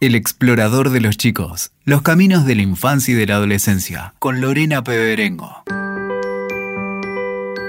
[0.00, 4.40] El explorador de los chicos, los caminos de la infancia y de la adolescencia, con
[4.40, 5.64] Lorena Peberengo.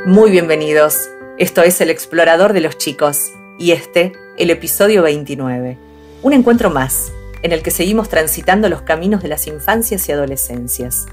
[0.05, 1.09] Muy bienvenidos.
[1.39, 5.79] Esto es El explorador de los chicos y este, el episodio 29.
[6.21, 7.11] Un encuentro más,
[7.41, 11.07] en el que seguimos transitando los caminos de las infancias y adolescencias.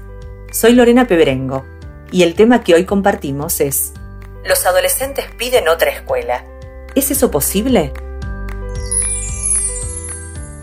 [0.51, 1.65] Soy Lorena Peberengo
[2.11, 3.91] y el tema que hoy compartimos es
[4.45, 6.45] Los adolescentes piden otra escuela.
[6.93, 7.91] ¿Es eso posible?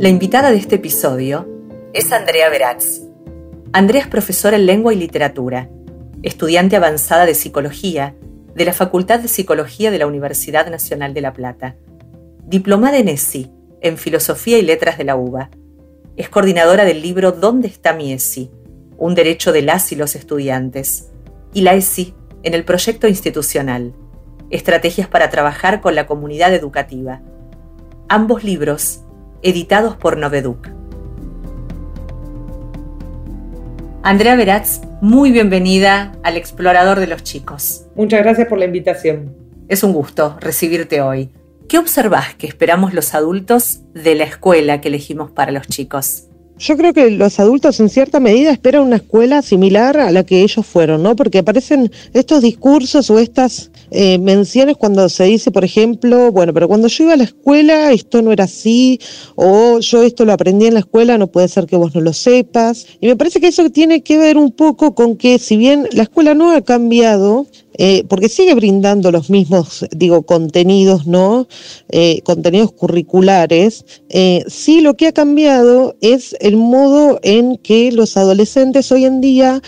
[0.00, 1.53] La invitada de este episodio
[1.94, 3.02] es Andrea Veraz.
[3.72, 5.70] Andrea es profesora en lengua y literatura,
[6.24, 8.16] estudiante avanzada de psicología
[8.52, 11.76] de la Facultad de Psicología de la Universidad Nacional de La Plata,
[12.46, 13.48] diplomada en ESI,
[13.80, 15.50] en Filosofía y Letras de la UBA.
[16.16, 18.50] Es coordinadora del libro ¿Dónde está mi ESI?
[18.96, 21.10] Un derecho de las y los estudiantes,
[21.52, 23.94] y la ESI en el proyecto institucional,
[24.50, 27.22] Estrategias para trabajar con la comunidad educativa.
[28.08, 29.00] Ambos libros
[29.42, 30.83] editados por Noveduc.
[34.06, 37.86] Andrea Veraz, muy bienvenida al Explorador de los Chicos.
[37.94, 39.34] Muchas gracias por la invitación.
[39.66, 41.30] Es un gusto recibirte hoy.
[41.70, 46.24] ¿Qué observás que esperamos los adultos de la escuela que elegimos para los chicos?
[46.56, 50.42] Yo creo que los adultos en cierta medida esperan una escuela similar a la que
[50.42, 51.16] ellos fueron, ¿no?
[51.16, 56.68] Porque aparecen estos discursos o estas eh, menciones cuando se dice, por ejemplo, bueno, pero
[56.68, 59.00] cuando yo iba a la escuela esto no era así,
[59.34, 62.12] o yo esto lo aprendí en la escuela, no puede ser que vos no lo
[62.12, 62.86] sepas.
[63.00, 66.04] Y me parece que eso tiene que ver un poco con que si bien la
[66.04, 71.48] escuela no ha cambiado, eh, porque sigue brindando los mismos, digo, contenidos, ¿no?
[71.90, 73.84] Eh, contenidos curriculares.
[74.10, 79.20] Eh, sí lo que ha cambiado es el modo en que los adolescentes hoy en
[79.20, 79.60] día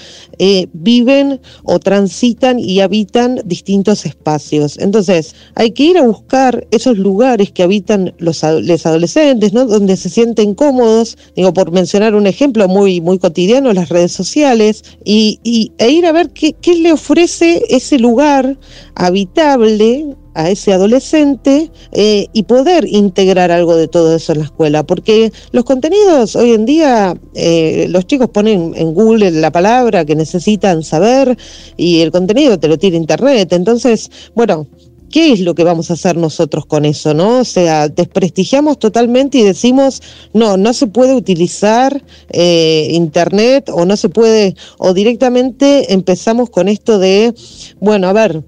[0.74, 4.78] viven o transitan y habitan distintos espacios.
[4.78, 9.64] Entonces, hay que ir a buscar esos lugares que habitan los, adolescentes, ¿no?
[9.64, 14.84] Donde se sienten cómodos, digo, por mencionar un ejemplo muy, muy cotidiano, las redes sociales,
[15.04, 15.40] y,
[15.78, 18.56] e ir a ver qué le ofrece ese lugar
[18.94, 24.82] habitable a ese adolescente eh, y poder integrar algo de todo eso en la escuela,
[24.84, 30.14] porque los contenidos hoy en día, eh, los chicos ponen en Google la palabra que
[30.14, 31.36] necesitan saber
[31.78, 34.66] y el contenido te lo tira internet, entonces, bueno,
[35.10, 37.40] ¿Qué es lo que vamos a hacer nosotros con eso, no?
[37.40, 40.02] O sea, desprestigiamos totalmente y decimos,
[40.32, 46.68] no, no se puede utilizar eh, Internet o no se puede, o directamente empezamos con
[46.68, 47.34] esto de,
[47.80, 48.42] bueno, a ver,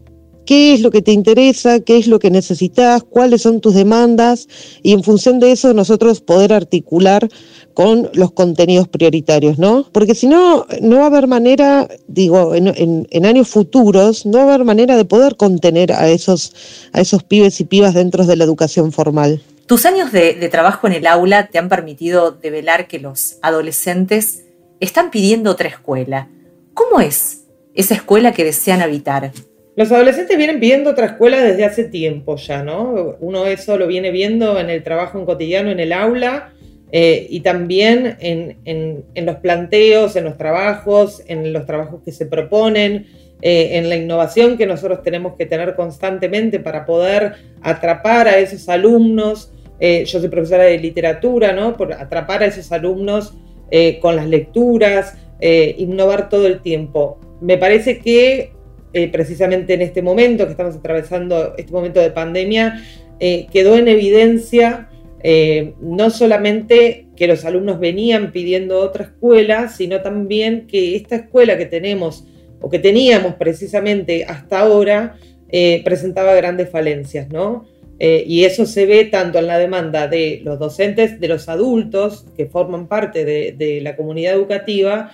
[0.49, 4.49] qué es lo que te interesa, qué es lo que necesitas, cuáles son tus demandas
[4.83, 7.29] y en función de eso nosotros poder articular
[7.75, 9.87] con los contenidos prioritarios, ¿no?
[9.93, 14.55] Porque si no, no va a haber manera, digo, en, años futuros, no va a
[14.55, 16.55] haber manera de poder contener a esos,
[16.95, 19.43] a esos pibes y pibas dentro de la educación formal.
[19.67, 24.45] Tus años de, de trabajo en el aula te han permitido develar que los adolescentes
[24.81, 26.31] están pidiendo otra escuela.
[26.73, 27.43] ¿Cómo es
[27.75, 29.31] esa escuela que desean habitar?
[29.79, 33.15] Los adolescentes vienen pidiendo otra escuela desde hace tiempo ya, ¿no?
[33.21, 36.53] Uno eso lo viene viendo en el trabajo en cotidiano, en el aula,
[36.91, 43.07] eh, y también en, los planteos, en los trabajos, en los trabajos que se proponen,
[43.41, 48.69] eh, en la innovación que nosotros tenemos que tener constantemente para poder atrapar a esos
[48.69, 49.53] alumnos.
[49.79, 51.77] Eh, yo soy profesora de literatura, ¿no?
[51.77, 53.33] Por atrapar a esos alumnos
[54.01, 57.21] con las lecturas, innovar todo el tiempo.
[57.41, 58.58] Me parece que
[58.95, 62.83] eh, precisamente en este momento que estamos atravesando, este momento de pandemia,
[63.21, 64.89] eh, quedó en evidencia
[65.23, 71.59] eh, no solamente que los alumnos venían pidiendo otra escuela, sino también que esta escuela
[71.59, 72.25] que tenemos
[72.63, 75.17] o que teníamos precisamente hasta ahora
[75.85, 77.67] presentaba grandes falencias, ¿no?
[77.99, 82.45] y eso se ve tanto en la demanda de los docentes, de los adultos que
[82.47, 85.11] forman parte de la comunidad educativa,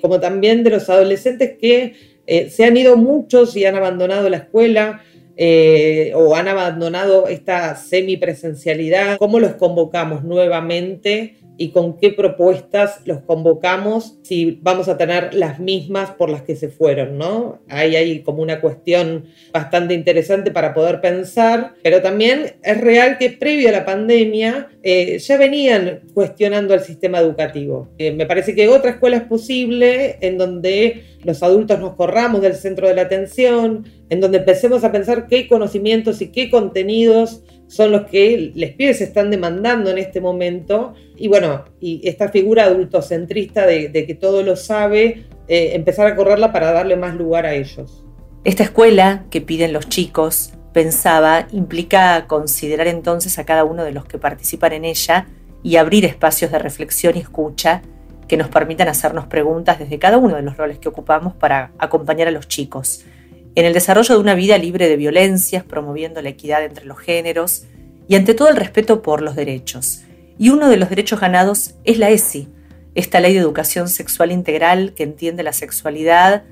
[0.00, 1.94] como también de los adolescentes que
[2.26, 5.02] eh, se han ido muchos y han abandonado la escuela.
[5.36, 13.20] Eh, o han abandonado esta semipresencialidad, ¿cómo los convocamos nuevamente y con qué propuestas los
[13.20, 17.60] convocamos si vamos a tener las mismas por las que se fueron, ¿no?
[17.68, 23.30] Ahí hay como una cuestión bastante interesante para poder pensar, pero también es real que
[23.30, 27.88] previo a la pandemia eh, ya venían cuestionando el sistema educativo.
[27.98, 32.54] Eh, me parece que otra escuela es posible en donde los adultos nos corramos del
[32.54, 37.92] centro de la atención, en donde empecemos a pensar qué conocimientos y qué contenidos son
[37.92, 40.94] los que les pibes están demandando en este momento.
[41.16, 46.52] Y bueno, y esta figura adultocentrista de, que todo lo sabe, eh, empezar a correrla
[46.52, 48.04] para darle más lugar a ellos.
[48.44, 54.04] Esta escuela que piden los chicos, pensaba, implica considerar entonces a cada uno de los
[54.04, 55.26] que participan en ella
[55.62, 57.82] y abrir espacios de reflexión y escucha
[58.28, 62.28] que nos permitan hacernos preguntas desde cada uno de los roles que ocupamos para acompañar
[62.28, 63.04] a los chicos
[63.54, 67.64] en el desarrollo de una vida libre de violencias, promoviendo la equidad entre los géneros
[68.08, 70.02] y ante todo el respeto por los derechos.
[70.38, 72.48] Y uno de los derechos ganados es la ESI,
[72.94, 76.44] esta ley de educación sexual integral que entiende la sexualidad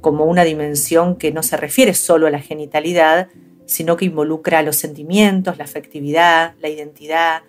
[0.00, 3.28] como una dimensión que no se refiere solo a la genitalidad,
[3.66, 7.42] sino que involucra los sentimientos, la afectividad, la identidad,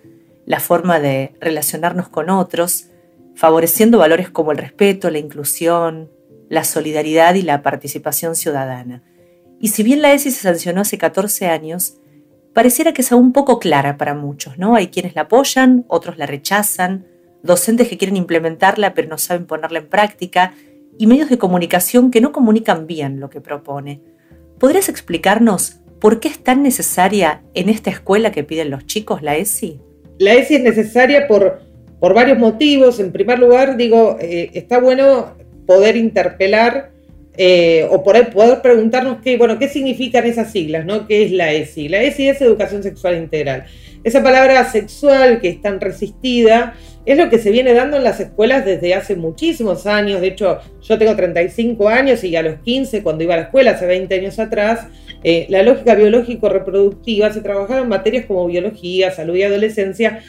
[0.44, 2.88] la forma de relacionarnos con otros,
[3.34, 6.10] favoreciendo valores como el respeto, la inclusión,
[6.52, 9.02] la solidaridad y la participación ciudadana.
[9.58, 11.94] Y si bien la ESI se sancionó hace 14 años,
[12.52, 14.74] pareciera que es aún poco clara para muchos, ¿no?
[14.74, 17.06] Hay quienes la apoyan, otros la rechazan,
[17.42, 20.52] docentes que quieren implementarla pero no saben ponerla en práctica,
[20.98, 24.02] y medios de comunicación que no comunican bien lo que propone.
[24.58, 29.38] ¿Podrías explicarnos por qué es tan necesaria en esta escuela que piden los chicos la
[29.38, 29.80] ESI?
[30.18, 31.62] La ESI es necesaria por,
[31.98, 33.00] por varios motivos.
[33.00, 36.90] En primer lugar, digo, eh, está bueno poder interpelar
[37.36, 41.06] eh, o poder, poder preguntarnos qué, bueno, qué significan esas siglas, ¿no?
[41.06, 41.88] ¿Qué es la ESI?
[41.88, 43.64] La ESI es Educación Sexual Integral.
[44.04, 46.74] Esa palabra sexual que es tan resistida
[47.06, 50.20] es lo que se viene dando en las escuelas desde hace muchísimos años.
[50.20, 53.72] De hecho, yo tengo 35 años y a los 15, cuando iba a la escuela,
[53.72, 54.86] hace 20 años atrás,
[55.24, 60.20] eh, la lógica biológico-reproductiva se trabajaba en materias como biología, salud y adolescencia,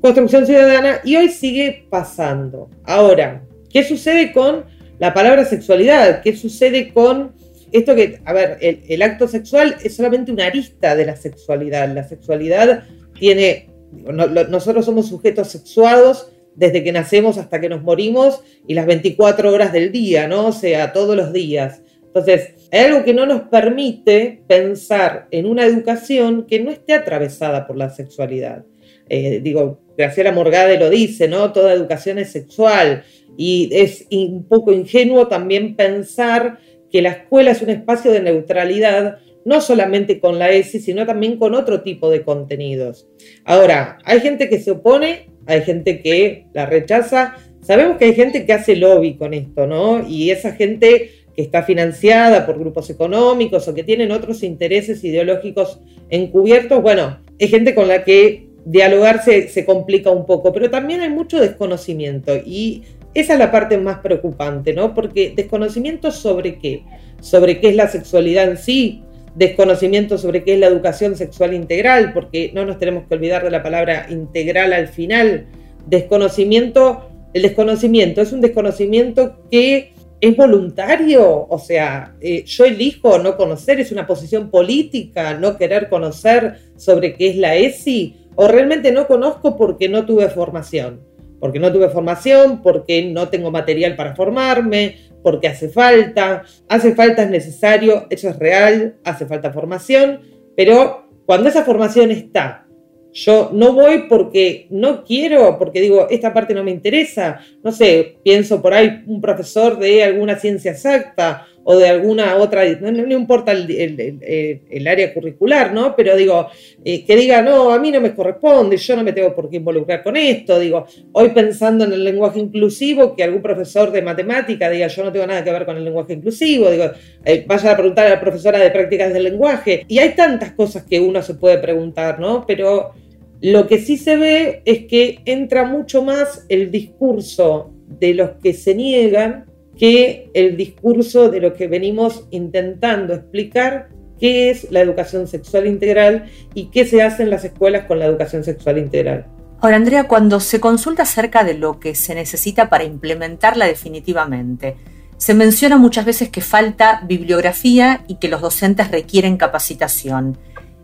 [0.00, 2.68] construcción ciudadana, y hoy sigue pasando.
[2.84, 3.42] Ahora,
[3.72, 4.64] ¿qué sucede con
[5.00, 6.22] la palabra sexualidad.
[6.22, 7.32] ¿Qué sucede con
[7.72, 11.92] esto que, a ver, el, acto sexual es solamente una arista de la sexualidad.
[11.94, 12.84] La sexualidad
[13.18, 19.52] tiene, nosotros somos sujetos sexuados desde que nacemos hasta que nos morimos y las 24
[19.52, 20.48] horas del día, ¿no?
[20.48, 21.80] O sea, todos los días.
[22.06, 27.68] Entonces, hay algo que no nos permite pensar en una educación que no esté atravesada
[27.68, 28.64] por la sexualidad.
[29.08, 31.52] Eh, digo, Graciela Morgade lo dice, ¿no?
[31.52, 33.04] Toda educación es sexual.
[33.36, 36.58] Y es un poco ingenuo también pensar
[36.90, 41.36] que la escuela es un espacio de neutralidad, no solamente con la ESI, sino también
[41.36, 43.08] con otro tipo de contenidos.
[43.44, 47.36] Ahora, hay gente que se opone, hay gente que la rechaza.
[47.62, 50.06] Sabemos que hay gente que hace lobby con esto, ¿no?
[50.08, 55.78] Y esa gente que está financiada por grupos económicos o que tienen otros intereses ideológicos
[56.08, 61.00] encubiertos, bueno, es gente con la que dialogar se, se complica un poco, pero también
[61.00, 62.82] hay mucho desconocimiento y
[63.14, 64.94] esa es la parte más preocupante, ¿no?
[64.94, 66.84] Porque desconocimiento sobre qué?
[67.20, 69.02] Sobre qué es la sexualidad en sí,
[69.34, 73.50] desconocimiento sobre qué es la educación sexual integral, porque no nos tenemos que olvidar de
[73.50, 75.46] la palabra integral al final.
[75.86, 83.38] Desconocimiento, el desconocimiento es un desconocimiento que es voluntario, o sea, eh, yo elijo no
[83.38, 88.90] conocer, es una posición política, no querer conocer sobre qué es la ESI, o realmente
[88.90, 91.02] no conozco porque no tuve formación.
[91.40, 97.24] Porque no tuve formación, porque no tengo material para formarme, porque hace falta, hace falta,
[97.24, 100.20] es necesario, eso es real, hace falta formación,
[100.56, 102.66] pero cuando esa formación está,
[103.12, 108.16] yo no voy porque no quiero, porque digo, esta parte no me interesa, no sé,
[108.24, 113.52] pienso por ahí un profesor de alguna ciencia exacta o de alguna otra, no, importa
[113.52, 115.94] el, área curricular, ¿no?
[115.94, 116.48] Pero digo,
[116.84, 119.56] eh, que diga, no, a mí no me corresponde, yo no me tengo por qué
[119.56, 124.70] involucrar con esto, digo, hoy pensando en el lenguaje inclusivo, que algún profesor de matemática
[124.70, 126.90] diga, yo no tengo nada que ver con el lenguaje inclusivo, digo,
[127.24, 130.84] eh, vaya a preguntar a la profesora de prácticas del lenguaje, y hay tantas cosas
[130.84, 132.44] que uno se puede preguntar, ¿no?
[132.46, 132.94] Pero
[133.42, 138.52] lo que sí se ve es que entra mucho más el discurso de los que
[138.52, 139.49] se niegan
[139.80, 146.26] que el discurso de lo que venimos intentando explicar qué es la educación sexual integral
[146.52, 149.24] y qué se hace en las escuelas con la educación sexual integral.
[149.58, 154.76] Ahora, Andrea, cuando se consulta acerca de lo que se necesita para implementarla definitivamente,
[155.16, 160.36] se menciona muchas veces que falta bibliografía y que los docentes requieren capacitación.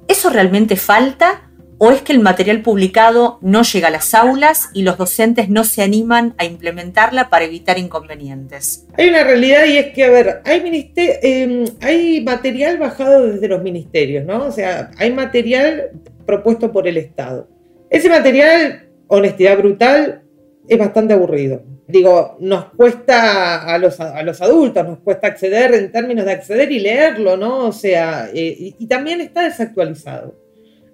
[0.09, 4.83] ¿Eso realmente falta o es que el material publicado no llega a las aulas y
[4.83, 8.87] los docentes no se animan a implementarla para evitar inconvenientes?
[8.97, 13.63] Hay una realidad y es que, a ver, hay, em, hay material bajado desde los
[13.63, 14.45] ministerios, ¿no?
[14.45, 15.91] O sea, hay material
[16.25, 17.49] propuesto por el Estado.
[17.91, 20.23] Ese material, honestidad brutal,
[20.69, 21.63] es bastante aburrido.
[21.89, 26.73] Digo, nos cuesta a los, a los adultos, nos cuesta acceder en términos de acceder
[26.73, 27.69] y leerlo, ¿no?
[27.69, 30.35] O sea, eh, y, también está desactualizado.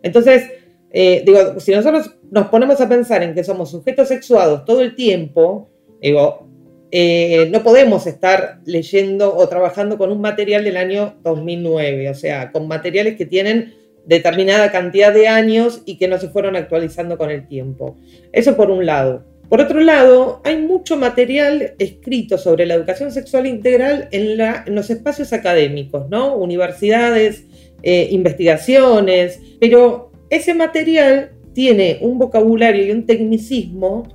[0.03, 0.51] Entonces,
[0.93, 4.95] eh, digo, si nosotros nos ponemos a pensar en que somos sujetos sexuados todo el
[4.95, 5.71] tiempo,
[6.01, 6.47] digo,
[6.91, 12.53] eh, no podemos estar leyendo o trabajando con un material del año 2009, o sea,
[12.53, 17.31] con materiales que tienen determinada cantidad de años y que no se fueron actualizando con
[17.31, 17.97] el tiempo.
[18.33, 19.25] Eso por un lado.
[19.49, 25.33] Por otro lado, hay mucho material escrito sobre la educación sexual integral en, los espacios
[25.33, 26.37] académicos, ¿no?
[26.37, 27.45] Universidades,
[27.83, 34.09] eh, investigaciones, pero ese material tiene un vocabulario y un tecnicismo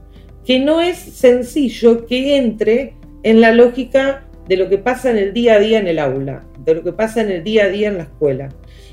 [0.46, 5.34] que no es sencillo que entre en la lógica de lo que pasa en el
[5.34, 7.90] día a día en el aula, de lo que pasa en el día a día
[7.90, 8.50] en la escuela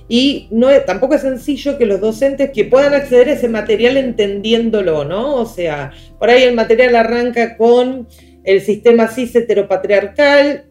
[0.08, 5.04] y no tampoco es sencillo que los docentes que puedan acceder a ese material entendiéndolo,
[5.04, 5.36] ¿no?
[5.36, 8.06] O sea, por ahí el material arranca con
[8.44, 10.66] el sistema cis heteropatriarcal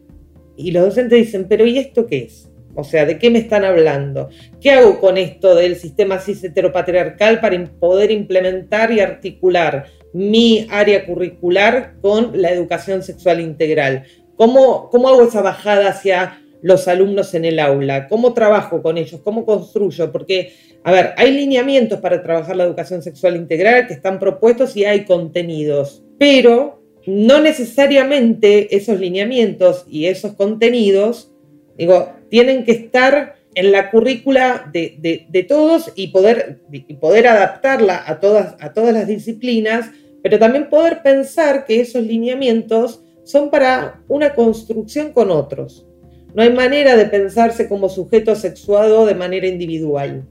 [0.56, 2.48] y los docentes dicen, pero ¿y esto qué es?
[2.74, 4.28] O sea, ¿de qué me están hablando?
[4.60, 11.06] ¿Qué hago con esto del sistema cis heteropatriarcal para poder implementar y articular mi área
[11.06, 14.04] curricular con la educación sexual integral?
[14.36, 18.08] ¿Cómo, cómo hago esa bajada hacia los alumnos en el aula?
[18.08, 19.20] ¿Cómo trabajo con ellos?
[19.22, 20.10] ¿Cómo construyo?
[20.10, 20.52] Porque,
[20.82, 25.04] a ver, hay lineamientos para trabajar la educación sexual integral que están propuestos y hay
[25.04, 31.32] contenidos, pero no necesariamente esos lineamientos y esos contenidos,
[31.76, 38.18] digo, tienen que estar en la currícula de, todos y poder, y poder adaptarla a
[38.18, 44.34] todas, a todas las disciplinas, pero también poder pensar que esos lineamientos son para una
[44.34, 45.86] construcción con otros.
[46.34, 50.26] No hay manera de pensarse como sujeto sexuado de manera individual.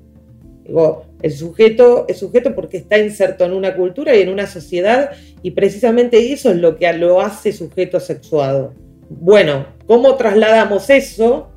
[0.66, 5.12] Digo, el sujeto es sujeto porque está inserto en una cultura y en una sociedad
[5.42, 8.74] y precisamente eso es lo que lo hace sujeto sexuado.
[9.10, 11.53] Bueno, ¿cómo trasladamos eso,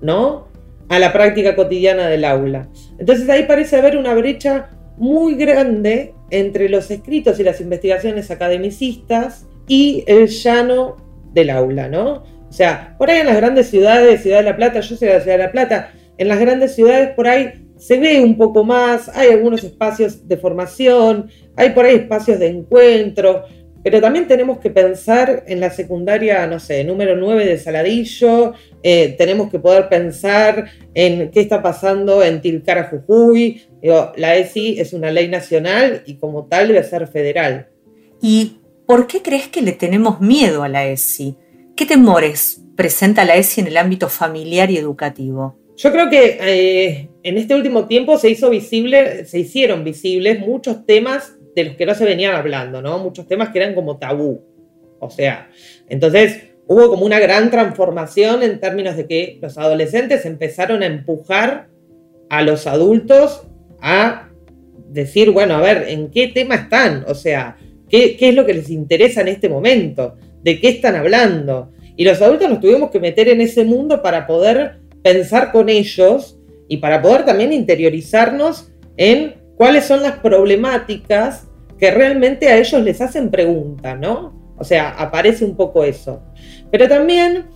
[0.00, 0.48] no,
[0.88, 2.68] a la práctica cotidiana del aula?
[2.98, 9.46] Entonces ahí parece haber una brecha muy grande entre los escritos y las investigaciones academicistas
[9.66, 10.96] y el llano
[11.32, 12.24] del aula, ¿no?
[12.48, 15.14] O sea, por ahí en las grandes ciudades, Ciudad de la Plata, yo soy de
[15.14, 18.62] la Ciudad de la Plata, en las grandes ciudades por ahí se ve un poco
[18.62, 23.44] más, hay algunos espacios de formación, hay por ahí espacios de encuentro,
[23.82, 29.14] pero también tenemos que pensar en la secundaria, no sé, número 9 de Saladillo, eh,
[29.16, 33.62] tenemos que poder pensar en qué está pasando en Tilcara, Jujuy.
[34.16, 37.68] la ESI es una ley nacional y como tal debe ser federal.
[38.20, 41.36] ¿Y por qué crees que le tenemos miedo a la ESI?
[41.74, 45.56] ¿Qué temores presenta la ESI en el ámbito familiar y educativo?
[45.76, 50.84] Yo creo que eh, en este último tiempo se hizo visible, se hicieron visibles muchos
[50.84, 52.98] temas de los que no se venían hablando, ¿no?
[52.98, 54.42] Muchos temas que eran como tabú.
[54.98, 55.50] O sea,
[55.88, 61.68] entonces hubo como una gran transformación en términos de que los adolescentes empezaron a empujar
[62.28, 63.42] a los adultos
[63.80, 64.28] a
[64.88, 67.04] decir, bueno, a ver, ¿en qué tema están?
[67.08, 67.56] O sea,
[67.88, 70.16] ¿qué, qué es lo que les interesa en este momento?
[70.42, 71.70] de qué están hablando.
[71.96, 76.38] Y los adultos nos tuvimos que meter en ese mundo para poder pensar con ellos
[76.68, 81.48] y para poder también interiorizarnos en cuáles son las problemáticas
[81.80, 84.54] que realmente a ellos les hacen pregunta, ¿no?
[84.58, 86.22] O sea, aparece un poco eso.
[86.70, 87.46] Pero también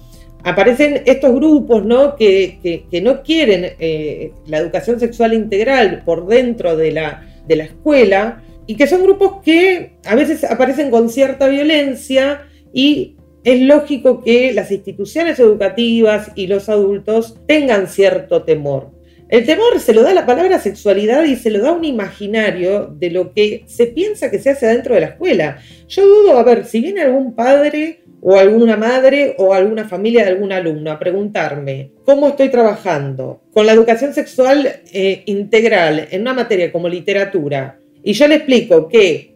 [0.42, 2.16] aparecen estos grupos, ¿no?
[2.16, 8.42] Que, no quieren eh, la educación sexual integral por dentro de la, de la escuela
[8.66, 14.54] y que son grupos que a veces aparecen con cierta violencia y es lógico que
[14.54, 18.93] las instituciones educativas y los adultos tengan cierto temor.
[19.34, 23.10] El temor se lo da la palabra sexualidad y se lo da un imaginario de
[23.10, 25.58] lo que se piensa que se hace dentro de la escuela.
[25.88, 30.30] Yo dudo, a ver, si viene algún padre o alguna madre o alguna familia de
[30.30, 36.34] algún alumno a preguntarme cómo estoy trabajando con la educación sexual eh, integral en una
[36.34, 39.34] materia como literatura, y yo le explico que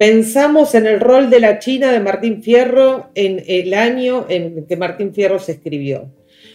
[0.00, 4.76] pensamos en el rol de la China de Martín Fierro en el año en que
[4.76, 6.10] Martín Fierro se escribió.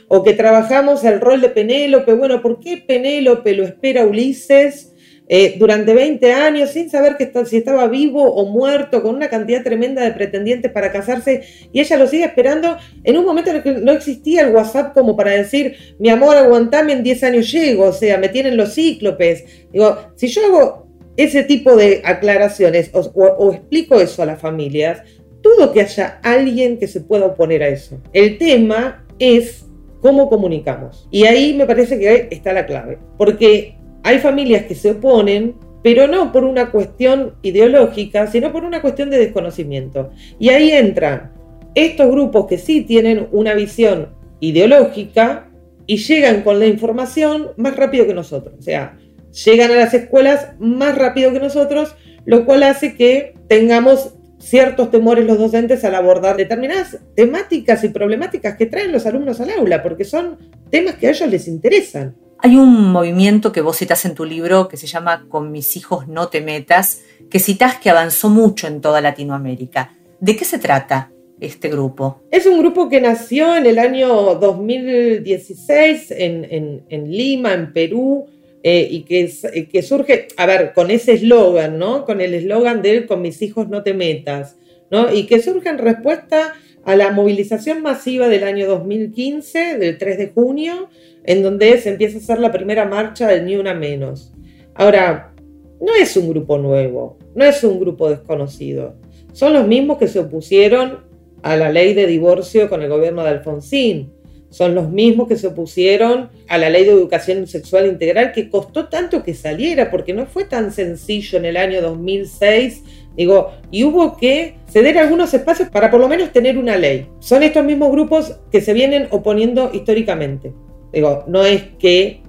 [0.07, 2.13] O que trabajamos el rol de Penélope.
[2.13, 4.93] Bueno, ¿por qué Penélope lo espera Ulises
[5.29, 9.63] eh, durante 20 años sin saber que si estaba vivo o muerto, con una cantidad
[9.63, 13.63] tremenda de pretendientes para casarse, y ella lo sigue esperando en un momento en el
[13.63, 17.85] que no existía el WhatsApp como para decir, mi amor, aguantame, en 10 años llego,
[17.85, 19.45] o sea, me tienen los cíclopes.
[19.71, 25.03] Digo, si yo hago ese tipo de aclaraciones o explico eso a las familias,
[25.41, 27.99] dudo que haya alguien que se pueda oponer a eso.
[28.13, 29.62] El tema es
[30.03, 31.07] cómo comunicamos.
[31.09, 36.07] Y ahí me parece que está la clave, porque hay familias que se oponen, pero
[36.07, 40.11] no por una cuestión ideológica, sino por una cuestión de desconocimiento.
[40.39, 41.31] Y ahí entran
[41.73, 44.09] estos grupos que sí tienen una visión
[44.41, 45.49] ideológica
[45.87, 48.55] y llegan con la información más rápido que nosotros.
[48.59, 48.97] O sea,
[49.45, 51.95] llegan a las escuelas más rápido que nosotros,
[52.25, 58.57] lo cual hace que tengamos ciertos temores los docentes al abordar determinadas temáticas y problemáticas
[58.57, 60.37] que traen los alumnos al aula, porque son
[60.69, 62.15] temas que a ellos les interesan.
[62.39, 66.09] Hay un movimiento que vos citas en tu libro que se llama Con mis hijos
[66.09, 69.95] no te metas, que citas que avanzó mucho en toda Latinoamérica.
[70.19, 71.09] ¿De qué se trata
[71.39, 72.21] este grupo?
[72.31, 78.25] Es un grupo que nació en el año 2016 en, en, Lima, en Perú,
[78.63, 82.05] eh, y que, eh, que, surge, a ver, con ese eslogan, ¿no?
[82.05, 84.57] Con el eslogan de Con mis hijos no te metas,
[84.89, 85.13] ¿no?
[85.13, 86.53] Y que surge en respuesta
[86.85, 90.89] a la movilización masiva del año 2015, del 3 de junio,
[91.25, 94.33] en donde se empieza a hacer la primera marcha del Ni Una Menos.
[94.75, 95.33] Ahora,
[95.81, 98.95] no es un grupo nuevo, no es un grupo desconocido.
[99.33, 100.99] Son los mismos que se opusieron
[101.41, 104.12] a la ley de divorcio con el gobierno de Alfonsín.
[104.53, 108.87] Son los mismos que se opusieron a la ley de educación sexual integral que costó
[108.87, 112.83] tanto que saliera, porque no fue tan sencillo en el año 2006
[113.15, 117.07] Digo, y hubo que ceder algunos espacios para por lo menos tener una ley.
[117.19, 120.53] Son estos mismos grupos que se vienen oponiendo históricamente.
[120.91, 122.21] Digo, no es que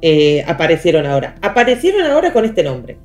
[0.00, 1.36] eh, aparecieron ahora.
[1.42, 2.98] Aparecieron ahora con este nombre.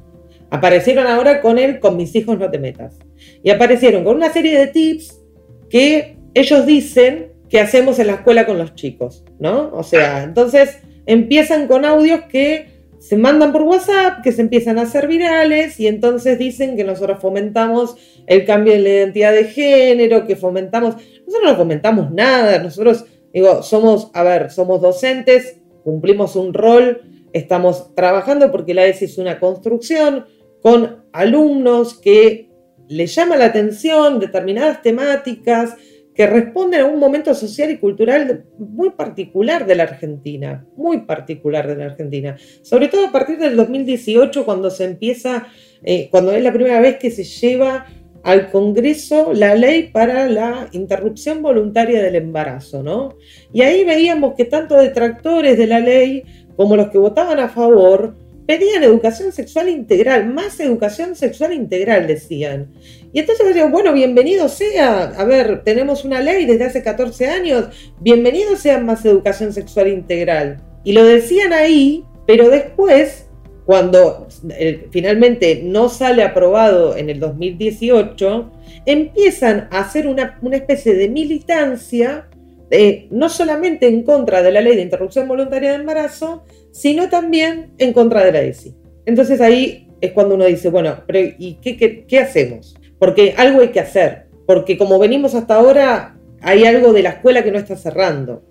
[0.50, 2.98] Aparecieron ahora con el con mis hijos no te metas.
[3.43, 5.22] Y aparecieron con una serie de tips
[5.69, 9.71] que ellos dicen que hacemos en la escuela con los chicos, ¿no?
[9.73, 14.83] O sea, entonces empiezan con audios que se mandan por WhatsApp, que se empiezan a
[14.83, 20.25] hacer virales y entonces dicen que nosotros fomentamos el cambio de la identidad de género,
[20.25, 23.05] que fomentamos, nosotros no fomentamos nada, nosotros
[23.38, 29.17] Digo, somos, a ver, somos docentes, cumplimos un rol, estamos trabajando porque la ESI es
[29.19, 30.25] una construcción
[30.62, 32.49] con alumnos que
[32.88, 35.75] les llama la atención determinadas temáticas
[36.17, 41.67] que responden a un momento social y cultural muy particular de la Argentina, muy particular
[41.67, 42.36] de la Argentina.
[42.63, 45.45] Sobre todo a partir del 2018, cuando se empieza,
[45.84, 47.86] eh, cuando es la primera vez que se lleva
[48.23, 53.15] al Congreso la ley para la interrupción voluntaria del embarazo, ¿no?
[53.53, 56.23] Y ahí veíamos que tanto detractores de la ley
[56.56, 62.71] como los que votaban a favor pedían educación sexual integral, más educación sexual integral, decían.
[63.13, 67.65] Y entonces decían, bueno, bienvenido sea, a ver, tenemos una ley desde hace 14 años,
[67.99, 70.63] bienvenido sea más educación sexual integral.
[70.83, 73.27] Y lo decían ahí, pero después
[73.67, 78.49] cuando eh, finalmente no sale aprobado en el 2018,
[78.86, 82.29] empiezan a hacer una, especie de militancia,
[82.71, 86.45] eh, no solamente en contra de la ley de interrupción voluntaria de embarazo,
[86.77, 88.75] sino también en contra de la ESI.
[89.05, 91.03] Entonces ahí es cuando uno dice, bueno,
[91.37, 92.75] ¿y qué, qué hacemos?
[92.99, 97.43] Porque algo hay que hacer, porque como venimos hasta ahora, hay algo de la escuela
[97.43, 98.43] que no está cerrando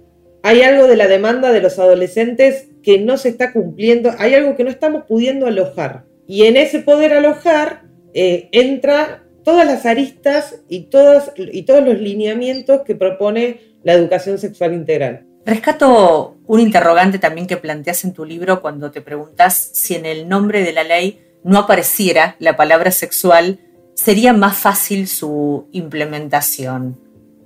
[0.46, 4.54] hay algo de la demanda de los adolescentes que no se está cumpliendo, hay algo
[4.54, 6.04] que no estamos pudiendo alojar.
[6.28, 7.82] Y en ese poder alojar
[8.14, 14.38] eh, entra todas las aristas y, todas, y todos los lineamientos que propone la educación
[14.38, 15.26] sexual integral.
[15.46, 20.28] Rescato un interrogante también que planteas en tu libro cuando te preguntas si en el
[20.28, 23.60] nombre de la ley no apareciera la palabra sexual,
[23.94, 26.98] sería más fácil su implementación.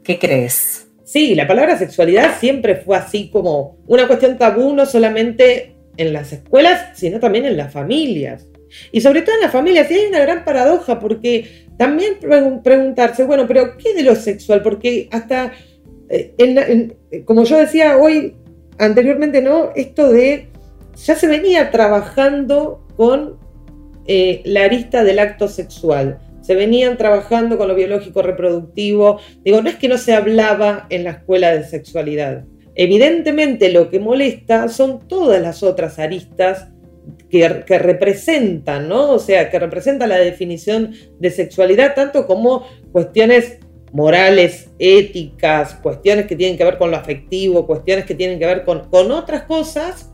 [0.03, 0.89] ¿Qué crees?
[1.05, 6.33] Sí, la palabra sexualidad siempre fue así como una cuestión tabú, no solamente en las
[6.33, 8.47] escuelas, sino también en las familias.
[8.93, 12.15] Y sobre todo en las familias, y hay una gran paradoja, porque también
[12.63, 14.63] preguntarse, bueno, pero ¿qué de lo sexual?
[14.63, 15.53] Porque hasta,
[16.11, 18.37] eh, como yo decía hoy
[18.79, 19.71] anteriormente, ¿no?
[19.75, 20.49] Esto de,
[21.05, 23.39] ya se venía trabajando con
[24.07, 29.21] eh, la arista del acto sexual se venían trabajando con lo biológico reproductivo.
[29.45, 32.45] Digo, no es que no se hablaba en la escuela de sexualidad.
[32.75, 36.69] Evidentemente lo que molesta son todas las otras aristas
[37.29, 37.47] que,
[37.79, 39.13] representan, ¿no?
[39.13, 43.59] O sea, que representan la definición de sexualidad, tanto como cuestiones
[43.93, 48.65] morales, éticas, cuestiones que tienen que ver con lo afectivo, cuestiones que tienen que ver
[48.65, 50.11] con, con otras cosas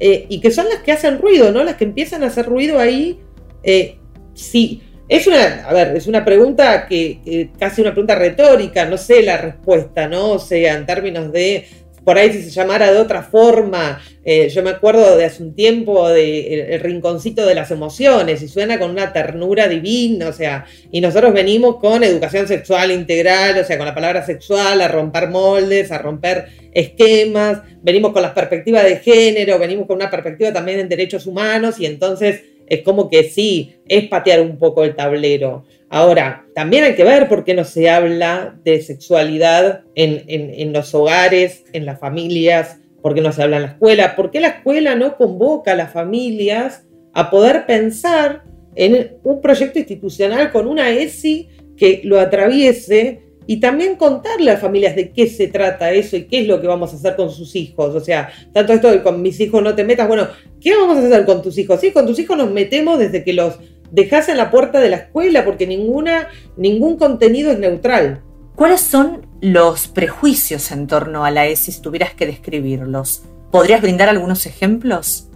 [0.00, 1.62] eh, y que son las que hacen ruido, ¿no?
[1.62, 3.20] Las que empiezan a hacer ruido ahí.
[3.62, 3.98] Eh,
[4.34, 9.22] sí, es una, a ver, es una pregunta que, casi una pregunta retórica, no sé
[9.22, 10.30] la respuesta, ¿no?
[10.30, 11.66] O sea, en términos de
[12.04, 15.54] por ahí si se llamara de otra forma, eh, yo me acuerdo de hace un
[15.54, 20.64] tiempo de el, rinconcito de las emociones y suena con una ternura divina, o sea,
[20.90, 25.28] y nosotros venimos con educación sexual integral, o sea, con la palabra sexual, a romper
[25.28, 30.80] moldes, a romper esquemas, venimos con las perspectivas de género, venimos con una perspectiva también
[30.80, 35.64] en derechos humanos y entonces es como que sí, es patear un poco el tablero.
[35.94, 41.64] Ahora, también hay que ver por qué no se habla de sexualidad en, los hogares,
[41.74, 44.94] en las familias, por qué no se habla en la escuela, por qué la escuela
[44.94, 48.42] no convoca a las familias a poder pensar
[48.74, 54.62] en un proyecto institucional con una ESI que lo atraviese y también contarle a las
[54.62, 57.28] familias de qué se trata eso y qué es lo que vamos a hacer con
[57.30, 57.94] sus hijos.
[57.94, 60.26] O sea, tanto esto de con mis hijos no te metas, bueno,
[60.58, 61.80] ¿qué vamos a hacer con tus hijos?
[61.80, 63.58] Sí, con tus hijos nos metemos desde que los
[63.92, 68.22] dejas en la puerta de la escuela porque ninguna, ningún contenido es neutral.
[68.56, 73.22] ¿Cuáles son los prejuicios en torno a la ESI si tuvieras que describirlos?
[73.50, 75.28] ¿Podrías brindar algunos ejemplos?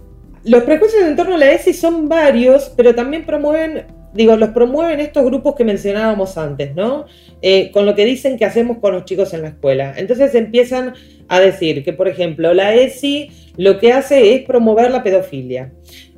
[0.43, 4.99] Los prejuicios en torno a la ESI son varios, pero también promueven digo, los promueven
[4.99, 7.05] estos grupos que mencionábamos antes, ¿no?
[7.41, 9.93] Eh, con lo que dicen que hacemos con los chicos en la escuela.
[9.95, 10.93] Entonces empiezan
[11.27, 15.71] a decir que, por ejemplo, la ESI lo que hace es promover la pedofilia.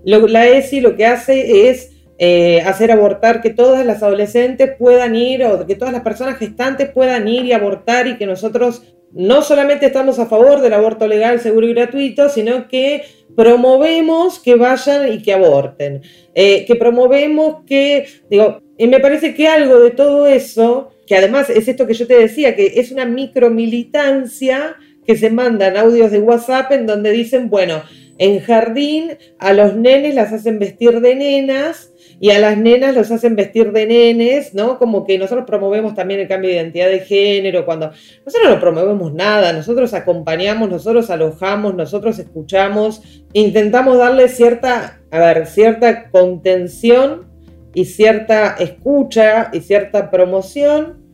[0.03, 5.45] la ESI lo que hace es eh, hacer abortar, que todas las adolescentes puedan ir
[5.45, 9.85] o que todas las personas gestantes puedan ir y abortar y que nosotros no solamente
[9.85, 13.03] estamos a favor del aborto legal, seguro y gratuito, sino que
[13.37, 16.01] promovemos que vayan y que aborten,
[16.35, 21.49] eh, que promovemos que, digo, y me parece que algo de todo eso, que además
[21.49, 26.19] es esto que yo te decía, que es una micromilitancia que se mandan audios de
[26.19, 27.81] WhatsApp en donde dicen, bueno,
[28.17, 33.11] en jardín a los nenes las hacen vestir de nenas y a las nenas los
[33.11, 34.77] hacen vestir de nenes, ¿no?
[34.77, 37.91] Como que nosotros promovemos también el cambio de identidad de género, cuando
[38.25, 45.47] nosotros no promovemos nada, nosotros acompañamos, nosotros alojamos, nosotros escuchamos, intentamos darle cierta, a ver,
[45.47, 47.27] cierta contención
[47.73, 51.05] y cierta escucha y cierta promoción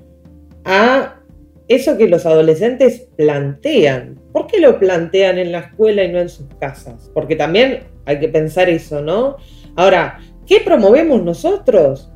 [0.64, 1.22] a
[1.68, 4.20] eso que los adolescentes plantean.
[4.32, 7.12] ¿Por qué lo plantean en la escuela y no en sus casas?
[7.14, 9.38] Porque también hay que pensar eso, ¿no?
[9.76, 12.12] Ahora, ¿Qué promovemos nosotros?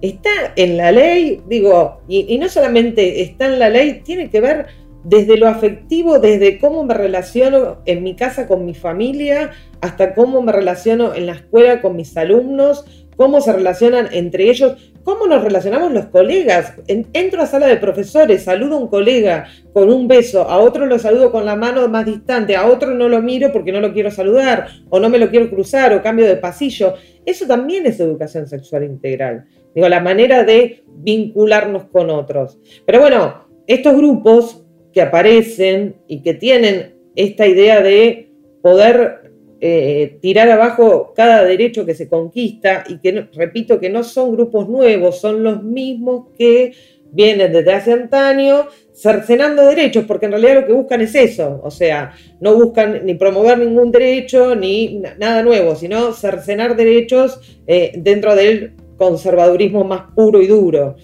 [0.00, 4.66] Está en la ley, digo, y, no solamente está en la ley, tiene que ver
[5.04, 10.42] desde lo afectivo, desde cómo me relaciono en mi casa con mi familia, hasta cómo
[10.42, 15.42] me relaciono en la escuela con mis alumnos, cómo se relacionan entre ellos, cómo nos
[15.42, 16.74] relacionamos los colegas.
[16.86, 20.98] entro a sala de profesores, saludo a un colega con un beso, a otro lo
[20.98, 24.10] saludo con la mano más distante, a otro no lo miro porque no lo quiero
[24.10, 26.94] saludar, o no me lo quiero cruzar, o cambio de pasillo.
[27.24, 29.46] Eso también es educación sexual integral.
[29.74, 32.58] Digo, la manera de vincularnos con otros.
[32.86, 39.25] Pero bueno, estos grupos que aparecen y que tienen esta idea de poder
[39.58, 44.68] eh, tirar abajo cada derecho que se conquista y que, repito, que no son grupos
[44.68, 46.72] nuevos, son los mismos que
[47.10, 51.70] vienen desde hace antaño cercenando derechos, porque en realidad lo que buscan es eso, o
[51.70, 58.34] sea, no buscan ni promover ningún derecho ni nada nuevo, sino cercenar derechos eh, dentro
[58.34, 60.96] del conservadurismo más puro y duro.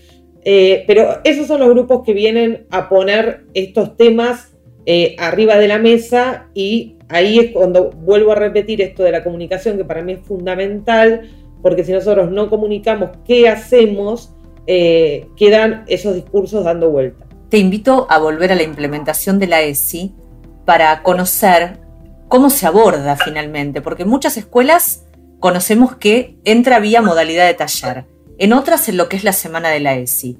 [0.44, 4.50] Eh, pero esos son los grupos que vienen a poner estos temas
[5.16, 9.76] arriba de la mesa y ahí es cuando vuelvo a repetir esto de la comunicación,
[9.76, 11.30] que para mí es fundamental,
[11.62, 14.34] porque si nosotros no comunicamos qué hacemos,
[14.66, 17.26] eh, quedan esos discursos dando vuelta.
[17.48, 20.14] Te invito a volver a la implementación de la ESI
[20.64, 21.80] para conocer
[22.28, 25.04] cómo se aborda finalmente, porque en muchas escuelas
[25.38, 28.06] conocemos que entra vía modalidad de taller,
[28.38, 30.38] en otras en lo que es la semana de la ESI,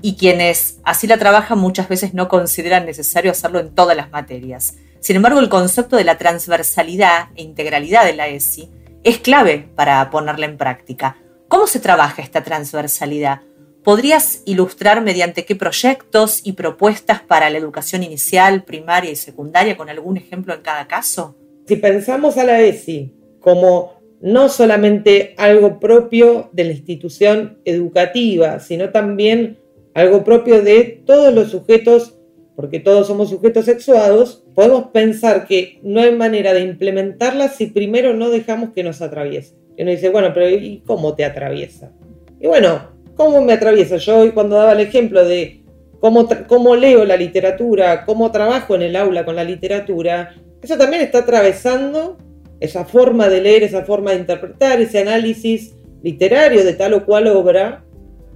[0.00, 4.76] y quienes así la trabajan muchas veces no consideran necesario hacerlo en todas las materias.
[5.04, 8.70] Sin embargo, el concepto de la transversalidad e integralidad de la ESI
[9.02, 11.18] es clave para ponerla en práctica.
[11.46, 13.42] ¿Cómo se trabaja esta transversalidad?
[13.82, 19.90] ¿Podrías ilustrar mediante qué proyectos y propuestas para la educación inicial, primaria y secundaria con
[19.90, 21.36] algún ejemplo en cada caso?
[21.66, 28.88] Si pensamos a la ESI como no solamente algo propio de la institución educativa, sino
[28.88, 29.58] también
[29.92, 32.14] algo propio de todos los sujetos
[32.56, 38.14] porque todos somos sujetos sexuados, podemos pensar que no hay manera de implementarla si primero
[38.14, 39.54] no dejamos que nos atraviese.
[39.76, 41.92] Y uno dice, bueno, pero ¿y cómo te atraviesa?
[42.40, 43.96] Y bueno, ¿cómo me atraviesa?
[43.96, 45.62] Yo hoy cuando daba el ejemplo de
[46.00, 51.02] cómo, cómo leo la literatura, cómo trabajo en el aula con la literatura, eso también
[51.02, 52.16] está atravesando
[52.60, 57.26] esa forma de leer, esa forma de interpretar, ese análisis literario de tal o cual
[57.26, 57.84] obra,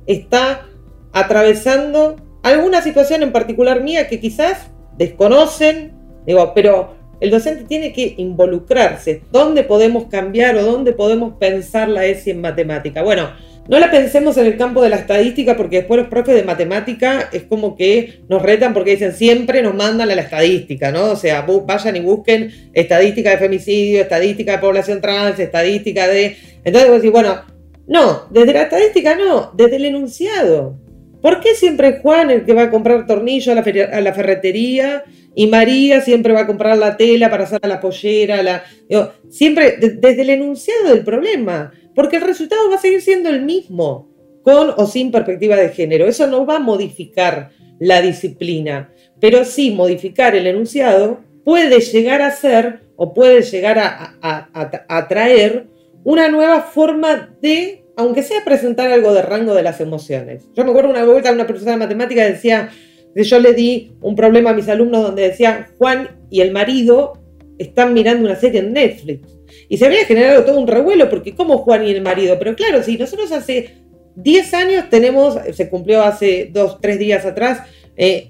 [0.07, 0.67] está
[1.13, 5.98] atravesando alguna situación en particular mía que quizás desconocen,
[6.33, 9.23] digo, pero el docente tiene que involucrarse.
[9.33, 13.03] ¿Dónde podemos cambiar o dónde podemos pensar la ESI en matemática?
[13.03, 13.31] Bueno,
[13.69, 17.29] no la pensemos en el campo de la estadística porque después los profes de matemática
[17.33, 21.11] es como que nos retan porque dicen siempre nos mandan a la estadística, ¿no?
[21.11, 26.37] O sea, vayan y busquen estadística de femicidio, estadística de población trans, estadística de...
[26.65, 27.43] Entonces vos decís, bueno,
[27.87, 30.77] no, desde la estadística no, desde el enunciado.
[31.21, 35.05] ¿Por qué siempre es Juan el que va a comprar tornillo a la, ferretería
[35.35, 38.63] y María siempre va a comprar la tela para hacer la pollera?
[39.29, 44.09] Siempre desde el enunciado del problema, porque el resultado va a seguir siendo el mismo,
[44.43, 46.07] con o sin perspectiva de género.
[46.07, 47.51] Eso no va a modificar
[47.81, 54.17] la disciplina, pero sí modificar el enunciado puede llegar a ser o puede llegar a,
[54.21, 55.67] a traer
[56.05, 60.45] una nueva forma de aunque sea presentar algo de rango de las emociones.
[60.55, 62.71] Yo me acuerdo una vuelta una profesora de matemática decía,
[63.17, 67.15] yo le di un problema a mis alumnos donde decía, Juan y el marido
[67.59, 69.37] están mirando una serie en Netflix.
[69.69, 72.39] Y se había generado todo un revuelo, porque ¿cómo Juan y el marido?
[72.39, 73.71] Pero claro, si nosotros hace
[74.15, 77.63] 10 años tenemos, se cumplió hace dos, tres días atrás,
[77.97, 78.29] 10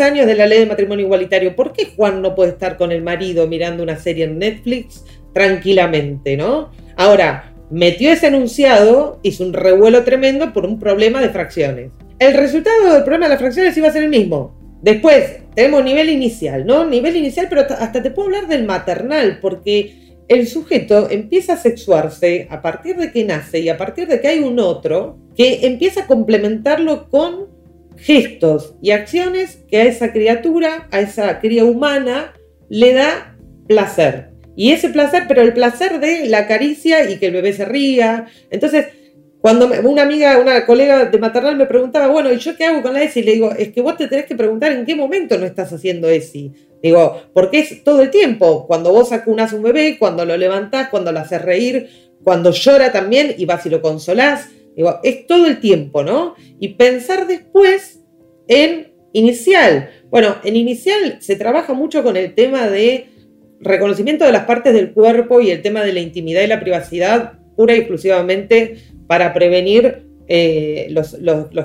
[0.00, 2.92] eh, años de la ley de matrimonio igualitario, ¿por qué Juan no puede estar con
[2.92, 6.70] el marido mirando una serie en Netflix tranquilamente, no?
[6.96, 11.90] Ahora, metió ese enunciado, hizo un revuelo tremendo por un problema de fracciones.
[12.18, 14.54] El resultado del problema de las fracciones iba a ser el mismo.
[14.82, 16.84] Después tenemos nivel inicial, ¿no?
[16.84, 22.46] Nivel inicial, pero hasta te puedo hablar del maternal, porque el sujeto empieza a sexuarse
[22.50, 26.02] a partir de que nace y a partir de que hay un otro que empieza
[26.02, 27.48] a complementarlo con
[27.96, 32.32] gestos y acciones que a esa criatura, a esa cría humana,
[32.68, 34.29] le da placer.
[34.60, 38.26] Y ese placer, pero el placer de la caricia y que el bebé se ría.
[38.50, 38.88] Entonces,
[39.40, 42.92] cuando una amiga, una colega de maternal me preguntaba, bueno, ¿y yo qué hago con
[42.92, 43.22] la ESI?
[43.22, 46.10] Le digo, es que vos te tenés que preguntar en qué momento no estás haciendo
[46.10, 46.52] ESI.
[46.82, 48.66] Digo, porque es todo el tiempo.
[48.66, 51.88] Cuando vos acunas un bebé, cuando lo levantás, cuando lo haces reír,
[52.22, 54.50] cuando llora también y vas y lo consolás.
[54.76, 56.34] Digo, es todo el tiempo, ¿no?
[56.58, 58.00] Y pensar después
[58.46, 59.88] en inicial.
[60.10, 63.06] Bueno, en inicial se trabaja mucho con el tema de
[63.60, 67.34] reconocimiento de las partes del cuerpo y el tema de la intimidad y la privacidad
[67.56, 71.16] pura y exclusivamente para prevenir eh, los,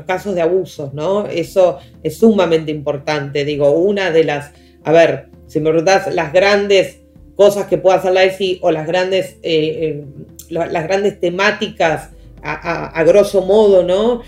[0.05, 1.27] casos de abusos, ¿no?
[1.27, 3.45] Eso es sumamente importante.
[3.45, 4.51] Digo, una de las,
[4.84, 7.01] a ver, si me preguntas las grandes
[7.36, 10.03] cosas que pueda hacer la ESI o las grandes, eh, eh,
[10.49, 12.10] las grandes temáticas
[12.41, 14.21] a, grosso modo, ¿no?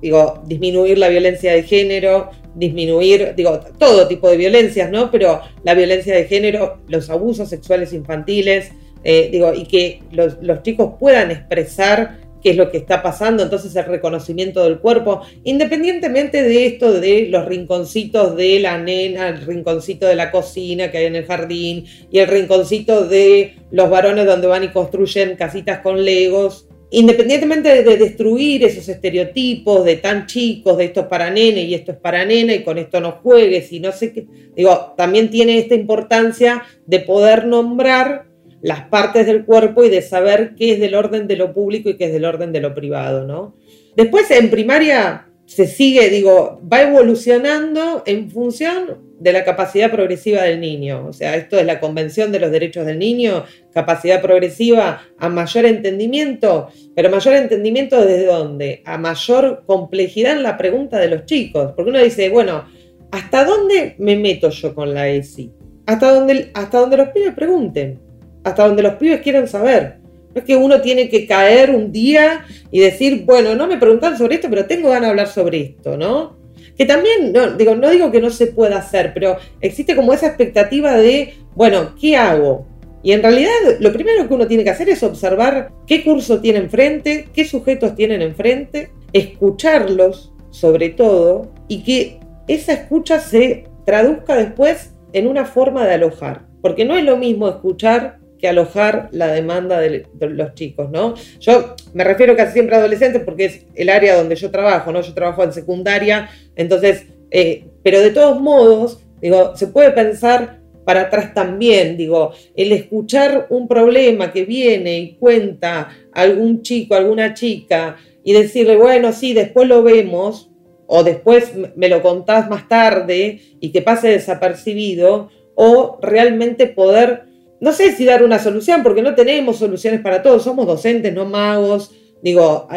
[0.00, 5.10] digo, disminuir la violencia de género, disminuir, digo, todo tipo de violencias, ¿no?
[5.10, 10.94] Pero la violencia de género, los abusos sexuales infantiles, eh, digo, y que los, chicos
[10.98, 16.66] puedan expresar qué es lo que está pasando, entonces el reconocimiento del cuerpo, independientemente de
[16.66, 21.16] esto, de los rinconcitos de la nena, el rinconcito de la cocina que hay en
[21.16, 26.69] el jardín y el rinconcito de los varones donde van y construyen casitas con legos,
[26.90, 31.92] independientemente de destruir esos estereotipos de tan chicos, de esto es para nene y esto
[31.92, 34.26] es para nena y con esto no juegues y no sé qué,
[34.56, 38.26] digo, también tiene esta importancia de poder nombrar
[38.62, 41.96] las partes del cuerpo y de saber qué es del orden de lo público y
[41.96, 43.56] qué es del orden de lo privado, ¿no?
[43.96, 50.60] Después en primaria se sigue, digo, va evolucionando en función de la capacidad progresiva del
[50.60, 51.06] niño.
[51.06, 55.66] O sea, esto es la Convención de los Derechos del Niño, capacidad progresiva a mayor
[55.66, 58.82] entendimiento, pero mayor entendimiento desde dónde?
[58.86, 61.72] A mayor complejidad en la pregunta de los chicos.
[61.76, 62.64] Porque uno dice, bueno,
[63.12, 65.52] ¿hasta dónde me meto yo con la ESI?
[65.86, 68.00] Hasta donde, hasta donde los pibes pregunten,
[68.42, 69.98] hasta donde los pibes quieran saber.
[70.34, 74.16] No es que uno tiene que caer un día y decir, bueno, no me preguntan
[74.16, 76.39] sobre esto, pero tengo ganas de hablar sobre esto, ¿no?
[76.80, 80.28] Que también, no digo, no digo que no se pueda hacer, pero existe como esa
[80.28, 82.64] expectativa de, bueno, ¿qué hago?
[83.02, 86.58] Y en realidad lo primero que uno tiene que hacer es observar qué curso tiene
[86.58, 94.94] enfrente, qué sujetos tienen enfrente, escucharlos sobre todo y que esa escucha se traduzca después
[95.12, 96.46] en una forma de alojar.
[96.62, 101.14] Porque no es lo mismo escuchar que alojar la demanda de, los chicos, ¿no?
[101.40, 105.00] Yo me refiero casi siempre a adolescentes porque es el área donde yo trabajo, ¿no?
[105.02, 111.02] Yo trabajo en secundaria, entonces, eh, pero de todos modos, digo, se puede pensar para
[111.02, 117.96] atrás también, digo, el escuchar un problema que viene y cuenta algún chico, alguna chica,
[118.24, 120.50] y decirle, bueno, sí, después lo vemos,
[120.86, 127.29] o después me lo contás más tarde y que pase desapercibido, o realmente poder
[127.60, 131.26] no sé si dar una solución, porque no tenemos soluciones para todos, somos docentes, no
[131.26, 131.92] magos,
[132.22, 132.68] digo,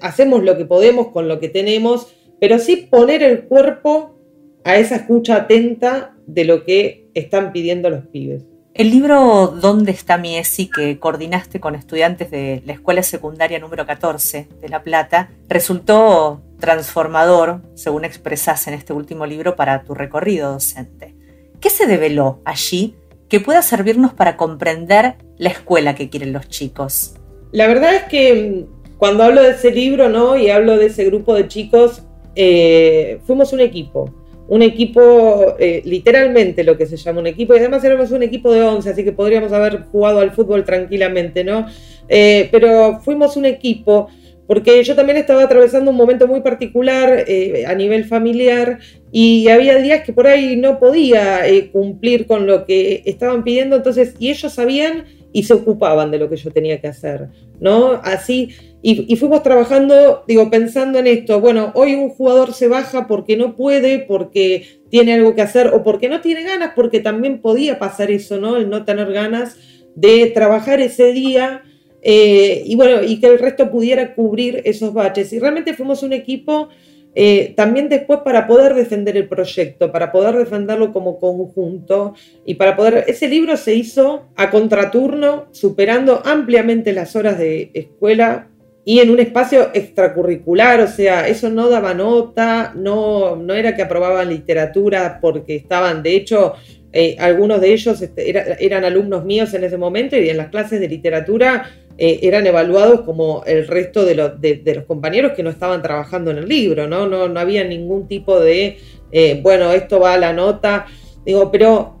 [0.00, 2.08] hacemos lo que podemos con lo que tenemos,
[2.40, 4.16] pero sí poner el cuerpo
[4.64, 8.44] a esa escucha atenta de lo que están pidiendo los pibes.
[8.72, 10.70] El libro ¿Dónde está mi ESI?
[10.70, 17.62] que coordinaste con estudiantes de la Escuela Secundaria número 14 de La Plata resultó transformador,
[17.74, 21.16] según expresas en este último libro, para tu recorrido docente.
[21.60, 22.94] ¿Qué se develó allí
[23.30, 27.14] que pueda servirnos para comprender la escuela que quieren los chicos?
[27.52, 30.36] La verdad es que mm, cuando hablo de ese libro ¿no?
[30.36, 32.02] y hablo de ese grupo de chicos,
[32.34, 34.12] eh, fuimos un equipo
[34.48, 38.52] un equipo, eh, literalmente lo que se llama un equipo, y además éramos un equipo
[38.52, 41.66] de 11, así que podríamos haber jugado al fútbol tranquilamente, ¿no?
[42.08, 44.08] Eh, pero fuimos un equipo
[44.48, 47.24] porque yo también estaba atravesando un momento muy particular
[47.64, 48.80] a nivel familiar
[49.12, 51.42] y había días que por ahí no podía
[51.72, 56.28] cumplir con lo que estaban pidiendo, entonces, y ellos sabían y se ocupaban de lo
[56.28, 57.28] que yo tenía que hacer,
[57.60, 58.00] ¿no?
[58.02, 58.50] Así,
[58.82, 63.54] y, fuimos trabajando, digo, pensando en esto, bueno, hoy un jugador se baja porque no
[63.54, 68.10] puede, porque tiene algo que hacer o porque no tiene ganas, porque también podía pasar
[68.10, 68.56] eso, ¿no?
[68.56, 69.58] El no tener ganas
[69.94, 71.62] de trabajar ese día.
[72.00, 75.30] Eh, y bueno, y que el resto pudiera cubrir esos baches.
[75.34, 76.70] Y realmente fuimos un equipo
[77.14, 82.76] eh, también después para poder defender el proyecto, para poder defenderlo como conjunto y para
[82.76, 83.04] poder...
[83.08, 88.48] Ese libro se hizo a contraturno, superando ampliamente las horas de escuela
[88.84, 93.82] y en un espacio extracurricular, o sea, eso no daba nota, no, no era que
[93.82, 96.54] aprobaban literatura porque estaban, de hecho,
[96.92, 98.30] eh, algunos de ellos este,
[98.64, 103.02] eran alumnos míos en ese momento y en las clases de literatura eh, eran evaluados
[103.02, 107.06] como el resto de, los compañeros que no estaban trabajando en el libro, ¿no?
[107.06, 108.78] No, no había ningún tipo de,
[109.12, 110.86] eh, bueno, esto va a la nota.
[111.24, 111.96] Digo, pero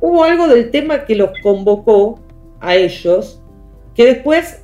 [0.00, 2.20] hubo algo del tema que los convocó
[2.60, 3.42] a ellos,
[3.94, 4.62] que después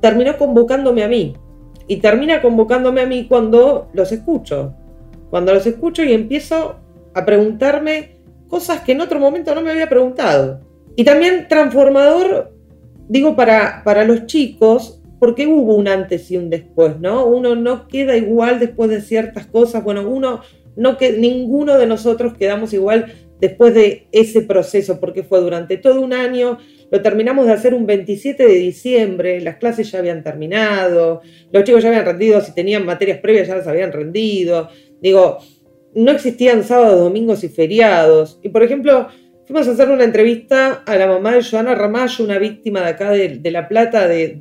[0.00, 1.34] terminó convocándome a mí.
[1.88, 4.74] Y termina convocándome a mí cuando los escucho.
[5.30, 6.76] Cuando los escucho y empiezo
[7.14, 8.15] a preguntarme
[8.48, 10.60] cosas que en otro momento no me había preguntado.
[10.96, 12.52] Y también transformador
[13.08, 17.26] digo para, para los chicos, porque hubo un antes y un después, ¿no?
[17.26, 20.40] Uno no queda igual después de ciertas cosas, bueno, uno
[20.76, 26.00] no que ninguno de nosotros quedamos igual después de ese proceso, porque fue durante todo
[26.00, 26.58] un año,
[26.90, 31.82] lo terminamos de hacer un 27 de diciembre, las clases ya habían terminado, los chicos
[31.82, 34.68] ya habían rendido, si tenían materias previas ya las habían rendido,
[35.00, 35.38] digo,
[35.96, 39.08] no existían sábados, domingos y feriados, y por ejemplo,
[39.46, 43.10] Fuimos a hacer una entrevista a la mamá de Joana Ramallo, una víctima de acá
[43.12, 44.36] de, La Plata, de,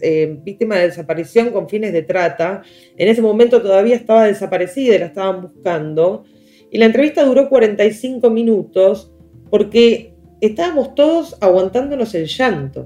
[0.00, 2.62] eh, víctima de desaparición con fines de trata.
[2.96, 6.22] En ese momento todavía estaba desaparecida y la estaban buscando.
[6.70, 9.12] Y la entrevista duró 45 minutos
[9.50, 12.84] porque estábamos todos aguantándonos el llanto.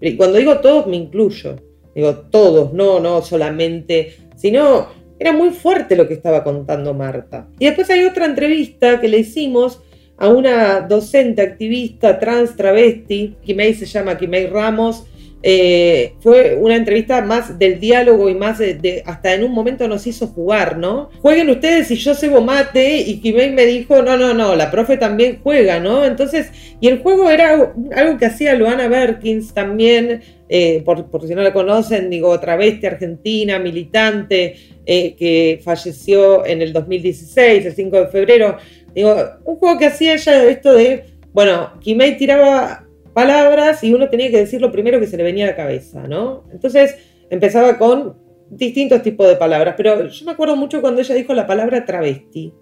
[0.00, 1.56] Y cuando digo todos, me incluyo.
[1.92, 4.86] Digo todos, no, no solamente, sino
[5.20, 7.46] era muy fuerte lo que estaba contando Marta.
[7.58, 9.82] Y después hay otra entrevista que le hicimos
[10.16, 15.04] a una docente activista trans travesti, Kimei se llama Kimei Ramos.
[15.42, 20.06] Eh, fue una entrevista más del diálogo y más de, hasta en un momento nos
[20.06, 21.08] hizo jugar, ¿no?
[21.22, 24.98] Jueguen ustedes y yo cebo mate y Kimei me dijo, no, no, no, la profe
[24.98, 26.04] también juega, ¿no?
[26.04, 31.42] Entonces, y el juego era algo que hacía Luana Berkins también, eh, por, si no
[31.42, 38.06] la conocen, digo, travesti argentina, militante, eh, que falleció en el 2016, el 5 de
[38.08, 38.58] febrero.
[38.94, 44.30] Digo, un juego que hacía ella esto de, bueno, Kimei tiraba palabras y uno tenía
[44.30, 46.44] que decir lo primero que se le venía a la cabeza, ¿no?
[46.52, 46.96] Entonces
[47.30, 48.16] empezaba con
[48.50, 52.52] distintos tipos de palabras, pero yo me acuerdo mucho cuando ella dijo la palabra travesti,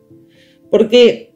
[0.70, 1.34] porque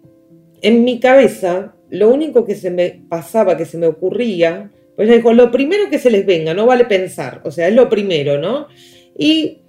[0.60, 5.16] en mi cabeza lo único que se me pasaba, que se me ocurría, pues ella
[5.16, 8.38] dijo, lo primero que se les venga, no vale pensar, o sea, es lo primero,
[8.38, 8.68] ¿no?
[9.16, 9.62] Y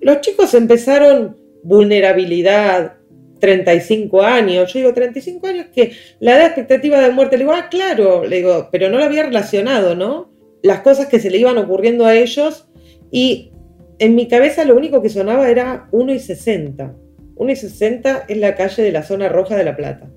[0.00, 2.95] los chicos empezaron vulnerabilidad,
[3.38, 4.72] 35 años.
[4.72, 7.36] Yo digo, 35 años, que la edad expectativa de muerte.
[7.36, 10.30] Le digo, ah, claro, le digo, pero no lo había relacionado, ¿no?
[10.62, 12.68] Las cosas que se le iban ocurriendo a ellos.
[13.10, 13.52] Y
[13.98, 16.94] en mi cabeza lo único que sonaba era 1 y 60.
[17.36, 20.08] 1 y 60 es la calle de la zona roja de La Plata.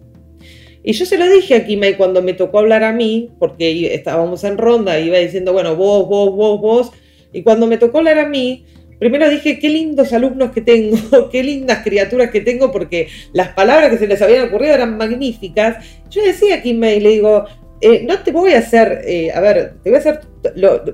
[0.82, 4.44] Y yo se lo dije a Kimei cuando me tocó hablar a mí, porque estábamos
[4.46, 6.92] en ronda, iba diciendo, bueno, vos, vos, vos, vos.
[7.34, 8.66] Y cuando me tocó hablar a mí,
[9.00, 13.90] primero dije, qué lindos alumnos que tengo, qué lindas criaturas que tengo, porque las palabras
[13.90, 15.84] que se les habían ocurrido eran magníficas.
[16.10, 17.46] Yo decía a Kim le digo,
[17.82, 20.22] eh, no te voy a hacer, eh, a ver, te voy a hacer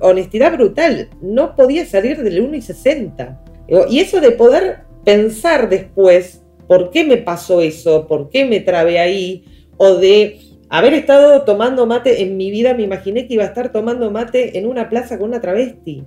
[0.02, 3.42] honestidad brutal, no podía salir del 1 y 60.
[3.90, 8.08] Y eso de poder pensar después, ¿por qué me pasó eso?
[8.08, 9.46] ¿Por qué me trabé ahí?
[9.78, 10.40] O de
[10.70, 14.58] haber estado tomando mate en mi vida, me imaginé que iba a estar tomando mate
[14.58, 16.04] en una plaza con una travesti,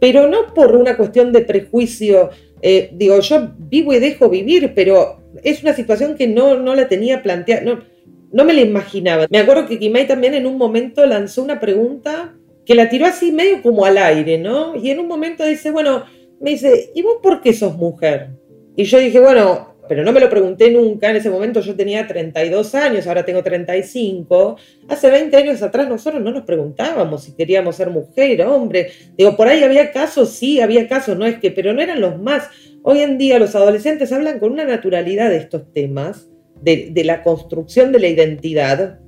[0.00, 2.30] pero no por una cuestión de prejuicio.
[2.62, 6.88] Eh, digo, yo vivo y dejo vivir, pero es una situación que no, no la
[6.88, 7.80] tenía planteada, no,
[8.32, 9.26] no me la imaginaba.
[9.30, 12.34] Me acuerdo que Kimai también en un momento lanzó una pregunta
[12.64, 14.76] que la tiró así medio como al aire, ¿no?
[14.76, 16.04] Y en un momento dice, bueno,
[16.40, 18.30] me dice, ¿y vos por qué sos mujer?
[18.76, 22.06] Y yo dije, bueno, pero no me lo pregunté nunca, en ese momento yo tenía
[22.06, 27.74] 32 años, ahora tengo 35, hace 20 años atrás nosotros no nos preguntábamos si queríamos
[27.74, 31.72] ser mujer, hombre, digo, por ahí había casos, sí, había casos, no es que, pero
[31.72, 32.44] no eran los más.
[32.84, 36.28] Hoy en día los adolescentes hablan con una naturalidad de estos temas,
[36.62, 39.00] de, la construcción de la identidad,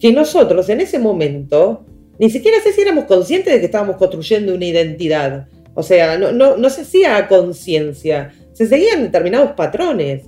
[0.00, 1.86] que nosotros en ese momento
[2.18, 5.46] ni siquiera sé si éramos conscientes de que estábamos construyendo una identidad.
[5.74, 10.24] O sea, no, no, no se hacía a conciencia se seguían determinados patrones.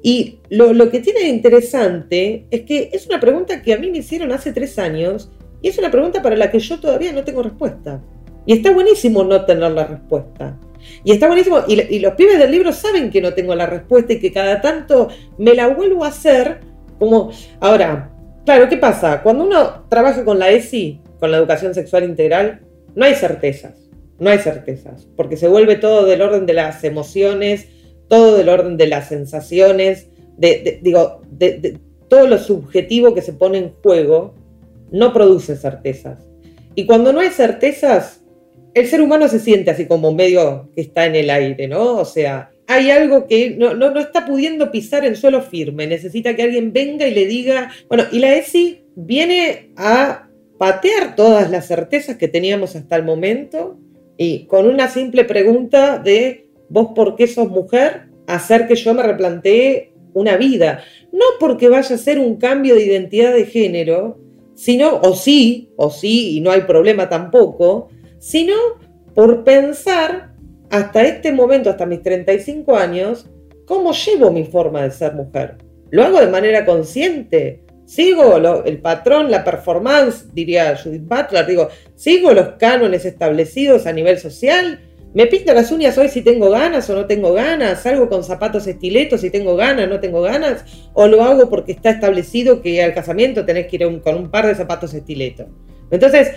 [0.00, 3.98] Y lo, que tiene de interesante es que es una pregunta que a mí me
[3.98, 7.42] hicieron hace tres años y es una pregunta para la que yo todavía no tengo
[7.42, 8.00] respuesta.
[8.46, 10.56] Y está buenísimo no tener la respuesta.
[11.02, 14.12] Y está buenísimo, y, y, los pibes del libro saben que no tengo la respuesta
[14.12, 15.08] y que cada tanto
[15.38, 16.60] me la vuelvo a hacer
[16.98, 17.32] como...
[17.58, 18.12] Ahora,
[18.44, 19.22] claro, ¿qué pasa?
[19.22, 22.60] Cuando uno trabaja con la ESI, con la educación sexual integral,
[22.94, 23.83] no hay certezas.
[24.18, 27.66] No hay certezas, porque se vuelve todo del orden de las emociones,
[28.08, 33.58] todo del orden de las sensaciones, de, digo, de, todo lo subjetivo que se pone
[33.58, 34.34] en juego,
[34.92, 36.20] no produce certezas.
[36.74, 38.22] Y cuando no hay certezas,
[38.74, 41.96] el ser humano se siente así como medio que está en el aire, ¿no?
[41.96, 46.34] O sea, hay algo que no, no, no está pudiendo pisar en suelo firme, necesita
[46.34, 51.66] que alguien venga y le diga, bueno, y la ESI viene a patear todas las
[51.66, 53.78] certezas que teníamos hasta el momento
[54.16, 59.02] y con una simple pregunta de vos por qué sos mujer, hacer que yo me
[59.02, 60.82] replantee una vida.
[61.12, 64.18] No porque vaya a ser un cambio de identidad de género,
[64.54, 67.88] sino, o sí, o sí, y no hay problema tampoco,
[68.18, 68.54] sino
[69.14, 70.32] por pensar
[70.70, 73.26] hasta este momento, hasta mis 35 años,
[73.66, 75.56] cómo llevo mi forma de ser mujer.
[75.90, 82.32] Lo hago de manera consciente, sigo el patrón, la performance, diría Judith Butler, digo, sigo
[82.32, 84.80] los cánones establecidos a nivel social,
[85.14, 88.66] me pinto las uñas hoy si tengo ganas o no tengo ganas, salgo con zapatos
[88.66, 92.94] estiletos si tengo ganas, no tengo ganas, o lo hago porque está establecido que al
[92.94, 95.46] casamiento tenés que ir con un par de zapatos estiletos.
[95.92, 96.32] Entonces,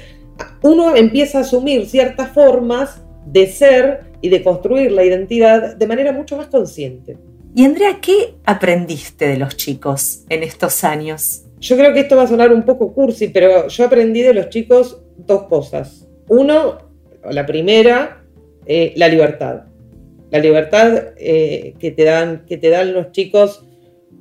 [0.61, 6.11] uno empieza a asumir ciertas formas de ser y de construir la identidad de manera
[6.11, 7.17] mucho más consciente.
[7.55, 11.43] Y Andrea, ¿qué aprendiste de los chicos en estos años?
[11.59, 14.49] Yo creo que esto va a sonar un poco cursi, pero yo aprendí de los
[14.49, 16.07] chicos dos cosas.
[16.27, 16.77] Uno,
[17.29, 18.23] la primera,
[18.65, 19.63] eh, la libertad.
[20.29, 23.63] La libertad eh, que, te dan, que te dan los chicos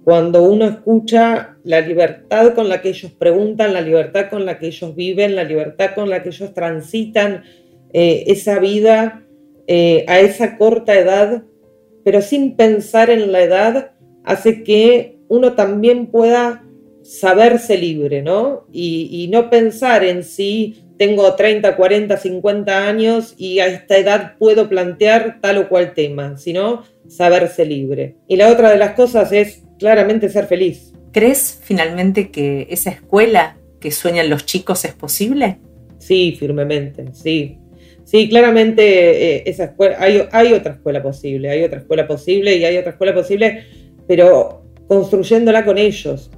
[0.05, 4.69] cuando uno escucha la libertad con la que ellos preguntan, la libertad con la que
[4.69, 7.43] ellos viven, la libertad con la que ellos transitan
[7.93, 9.23] eh, esa vida
[9.69, 11.43] a esa corta edad
[12.07, 13.91] pero sin pensar en la edad
[14.23, 16.65] hace que uno también pueda
[17.03, 18.69] saberse libre, ¿no?
[18.73, 24.69] Y, no pensar en si tengo 30, 40, 50 años y a esta edad puedo
[24.69, 28.15] plantear tal o cual tema, sino saberse libre.
[28.29, 30.93] Y la otra de las cosas es claramente ser feliz.
[31.11, 35.59] ¿Crees finalmente que esa escuela que sueñan los chicos es posible?
[35.99, 37.59] Sí, firmemente, sí.
[38.07, 42.77] Sí, claramente eh, esa escuela, hay, otra escuela posible, hay otra escuela posible y hay
[42.77, 43.65] otra escuela posible,
[44.07, 46.31] pero construyéndola con ellos.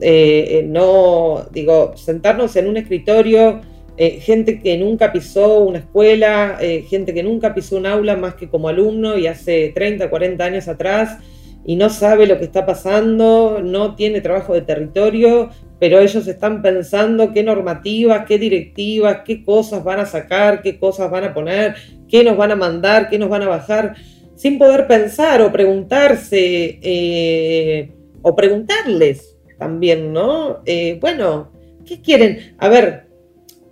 [0.00, 3.60] Eh, eh, no, digo, sentarnos en un escritorio,
[3.98, 6.56] gente que nunca pisó una escuela,
[6.88, 10.68] gente que nunca pisó un aula más que como alumno y hace 30, 40 años
[10.68, 11.18] atrás
[11.66, 16.60] y no sabe lo que está pasando, no tiene trabajo de territorio, pero ellos están
[16.62, 21.74] pensando qué normativas, qué directivas, qué cosas van a sacar, qué cosas van a poner,
[22.08, 23.94] qué nos van a mandar, qué nos van a bajar,
[24.34, 30.62] sin poder pensar o preguntarse eh, o preguntarles también, ¿no?
[30.64, 31.52] Eh, bueno,
[31.84, 32.54] ¿qué quieren?
[32.58, 33.08] A ver,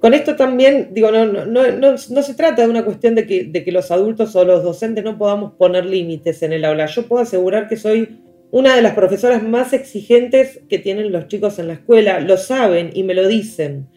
[0.00, 3.44] con esto también, digo, no, no, no, no, se trata de una cuestión de que,
[3.44, 6.86] de que los adultos o los docentes no podamos poner límites en el aula.
[6.86, 8.20] Yo puedo asegurar que soy
[8.50, 12.90] una de las profesoras más exigentes que tienen los chicos en la escuela, lo saben
[12.94, 13.88] y me lo dicen.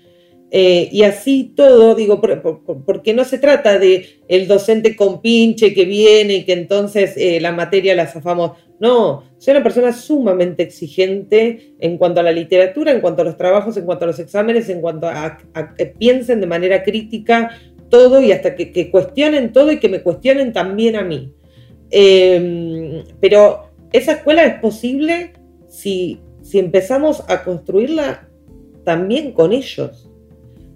[0.52, 2.20] Eh, y así todo, digo,
[2.86, 7.40] porque no se trata de el docente con pinche que viene y que entonces eh,
[7.40, 8.54] la materia la zafamos.
[8.80, 13.38] No, soy una persona sumamente exigente en cuanto a la literatura, en cuanto a los
[13.38, 15.38] trabajos, en cuanto a los exámenes, en cuanto a,
[15.78, 17.52] que piensen de manera crítica
[17.90, 21.32] todo y hasta que, cuestionen todo y que me cuestionen también a mí.
[21.92, 25.34] Em, pero esa escuela es posible
[25.68, 28.28] si, si empezamos a construirla
[28.84, 30.10] también con ellos.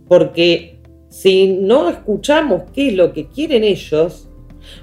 [0.08, 4.30] Porque si no escuchamos qué es lo que quieren ellos,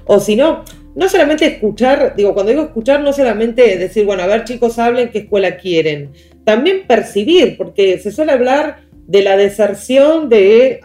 [0.05, 0.63] o si no,
[0.95, 5.11] no solamente escuchar, digo, cuando digo escuchar, no solamente decir, bueno, a ver chicos, hablen
[5.11, 6.11] qué escuela quieren,
[6.43, 10.81] también percibir, porque se suele hablar de la deserción de,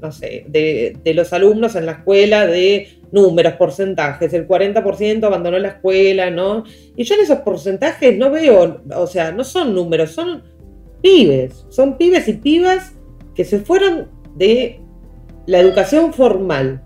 [0.00, 5.58] no, sé, de, de, los alumnos en la escuela, de números, porcentajes, el 40% abandonó
[5.58, 6.64] la escuela, ¿no?
[6.96, 10.42] Y yo en esos porcentajes no veo, o sea, no son números, son
[11.00, 12.92] pibes, son pibes y pibas
[13.34, 14.80] que se fueron de
[15.46, 16.82] la educación formal.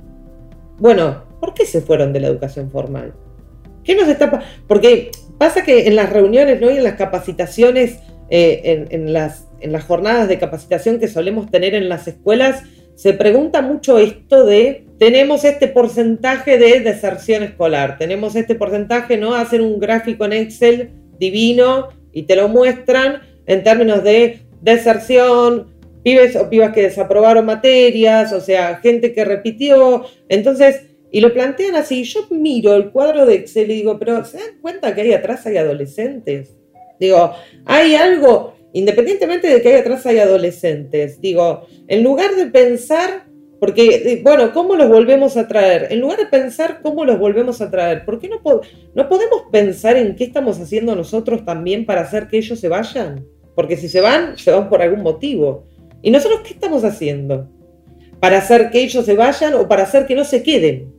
[0.78, 3.14] Bueno, ¿por qué se fueron de la educación formal?
[3.84, 6.70] ¿Qué nos está Porque pasa que en las reuniones ¿no?
[6.70, 11.74] y en las capacitaciones, eh, en, las, en las jornadas de capacitación que solemos tener
[11.74, 12.62] en las escuelas,
[12.94, 19.34] se pregunta mucho esto de, tenemos este porcentaje de deserción escolar, tenemos este porcentaje, ¿no?
[19.34, 25.68] Hacen un gráfico en Excel divino y te lo muestran en términos de deserción,
[26.02, 30.04] pibes o pibas que desaprobaron materias, o sea, gente que repitió.
[30.28, 34.38] Entonces, y lo plantean así, yo miro el cuadro de Excel y digo, pero ¿se
[34.38, 36.56] dan cuenta que ahí atrás hay adolescentes?
[36.98, 37.32] Digo,
[37.64, 43.26] hay algo, independientemente de que ahí atrás hay adolescentes, digo, en lugar de pensar,
[43.60, 45.88] porque, eh, bueno, ¿cómo los volvemos a traer?
[45.90, 48.40] En lugar de pensar cómo los volvemos a traer, ¿por qué no,
[48.94, 53.26] no podemos pensar en qué estamos haciendo nosotros también para hacer que ellos se vayan?
[53.54, 55.64] Porque si se van, se van por algún motivo.
[56.02, 57.48] ¿Y nosotros qué estamos haciendo?
[58.20, 60.98] ¿Para hacer que ellos se vayan o para hacer que no se queden?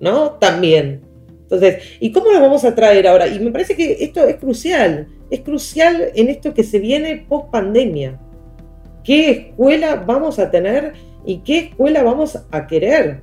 [0.00, 0.32] ¿no?
[0.32, 1.02] También.
[1.42, 3.26] Entonces, ¿y cómo lo vamos a traer ahora?
[3.26, 7.50] Y me parece que esto es crucial, es crucial en esto que se viene post
[7.50, 8.18] pandemia.
[9.04, 10.92] ¿Qué escuela vamos a tener
[11.24, 13.20] y qué escuela vamos a querer?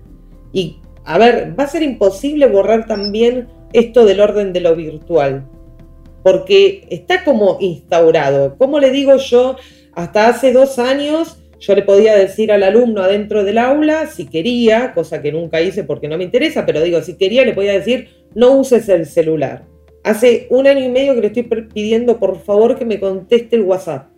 [0.51, 5.45] Y, a ver, va a ser imposible borrar también esto del orden de lo virtual,
[6.23, 8.55] porque está como instaurado.
[8.57, 9.57] ¿Cómo le digo yo?
[9.93, 14.93] Hasta hace dos años yo le podía decir al alumno adentro del aula, si quería,
[14.93, 18.09] cosa que nunca hice porque no me interesa, pero digo, si quería, le podía decir,
[18.33, 19.63] no uses el celular.
[20.05, 21.43] Hace un año y medio que le estoy
[21.73, 24.09] pidiendo, por favor, que me conteste el WhatsApp.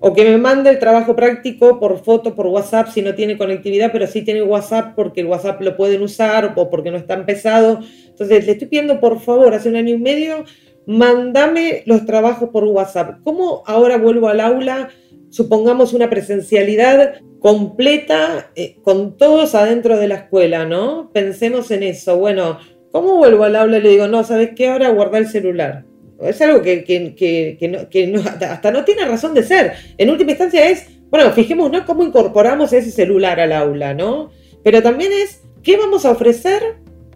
[0.00, 3.92] O que me mande el trabajo práctico por foto, por WhatsApp, si no tiene conectividad,
[3.92, 7.80] pero sí tiene WhatsApp porque el WhatsApp lo pueden usar o porque no está empezado.
[8.06, 10.44] Entonces, le estoy pidiendo, por favor, hace un año y medio,
[10.86, 13.20] mándame los trabajos por WhatsApp.
[13.22, 14.88] ¿Cómo ahora vuelvo al aula?
[15.34, 21.10] supongamos una presencialidad completa eh, con todos adentro de la escuela, ¿no?
[21.12, 22.16] Pensemos en eso.
[22.16, 22.58] Bueno,
[22.94, 24.68] ¿cómo vuelvo al aula y le digo, no, ¿sabes qué?
[24.68, 25.84] Ahora guarda el celular.
[26.22, 29.72] Es algo que, hasta no tiene razón de ser.
[29.98, 34.30] En última instancia es, bueno, fijémonos cómo incorporamos ese celular al aula, ¿no?
[34.62, 36.62] Pero también es, ¿qué vamos a ofrecer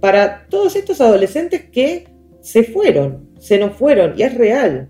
[0.01, 2.09] para todos estos adolescentes que
[2.41, 4.15] se fueron, se nos fueron?
[4.19, 4.89] Y es real.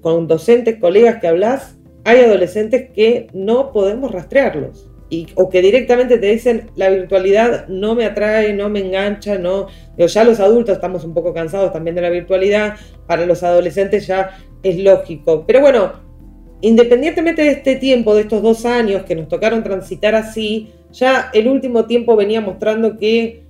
[0.00, 4.89] Con docentes, colegas que hablas, hay adolescentes que no podemos rastrearlos.
[5.34, 9.66] O que directamente te dicen la virtualidad no me atrae, no me engancha, no.
[9.96, 14.38] ya los adultos estamos un poco cansados también de la virtualidad, para los adolescentes ya
[14.62, 15.44] es lógico.
[15.46, 15.92] Pero bueno,
[16.60, 21.48] independientemente de este tiempo, de estos dos años que nos tocaron transitar así, ya el
[21.48, 23.42] último tiempo venía mostrando que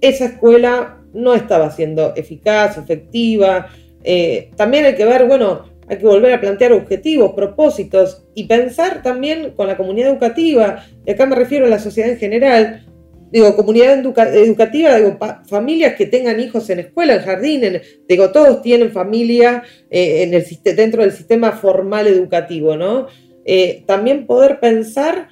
[0.00, 3.68] esa escuela no estaba siendo eficaz, efectiva.
[4.04, 9.02] Eh, también hay que ver, bueno, hay que volver a plantear objetivos, propósitos y pensar
[9.02, 12.84] también con la comunidad educativa, y acá me refiero a la sociedad en general,
[13.30, 13.98] digo, comunidad
[14.34, 15.18] educativa, digo,
[15.48, 17.62] familias que tengan hijos en escuela, en jardín,
[18.08, 23.06] digo, todos tienen familia eh, en dentro del sistema formal educativo, ¿no?
[23.44, 25.28] Eh, también poder pensar,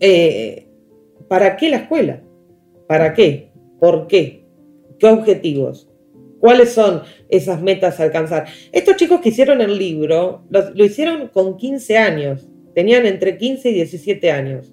[0.00, 0.66] eh,
[1.28, 2.22] ¿para qué la escuela?
[2.86, 3.50] ¿Para qué?
[3.80, 4.44] ¿Por qué?
[4.98, 5.88] ¿Qué objetivos?
[6.40, 8.46] ¿Cuáles son esas metas a alcanzar?
[8.72, 13.74] Estos chicos que hicieron el libro lo, hicieron con 15 años, tenían entre 15 y
[13.74, 14.72] 17 años.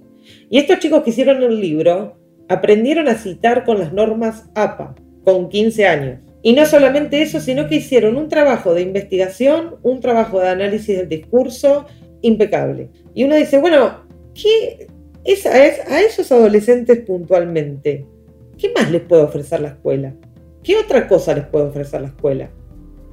[0.49, 2.17] Y estos chicos que hicieron el libro
[2.49, 6.19] aprendieron a citar con las normas APA con 15 años.
[6.41, 10.97] Y no solamente eso, sino que hicieron un trabajo de investigación, un trabajo de análisis
[10.97, 11.85] del discurso
[12.21, 12.89] impecable.
[13.13, 14.03] Y uno dice, bueno,
[14.33, 14.87] ¿qué
[15.23, 18.05] es a esos adolescentes puntualmente?
[18.57, 20.13] ¿Qué más les puede ofrecer la escuela?
[20.63, 22.49] ¿Qué otra cosa les puede ofrecer la escuela?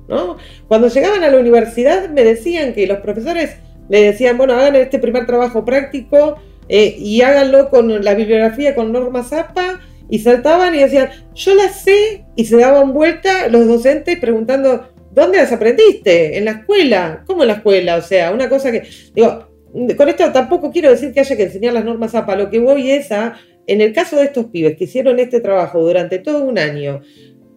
[0.08, 0.36] ¿No?
[0.68, 3.56] Cuando llegaban a la universidad me decían que los profesores
[3.88, 6.36] le decían, bueno, hagan este primer trabajo práctico
[6.68, 11.82] eh, y háganlo con la bibliografía con normas APA y saltaban y decían, yo las
[11.82, 16.36] sé y se daban vuelta los docentes preguntando, ¿dónde las aprendiste?
[16.38, 17.24] ¿En la escuela?
[17.26, 17.96] ¿Cómo en la escuela?
[17.96, 18.82] O sea, una cosa que,
[19.14, 19.48] digo,
[19.96, 22.90] con esto tampoco quiero decir que haya que enseñar las normas APA, lo que voy
[22.90, 23.36] es a,
[23.66, 27.02] en el caso de estos pibes que hicieron este trabajo durante todo un año,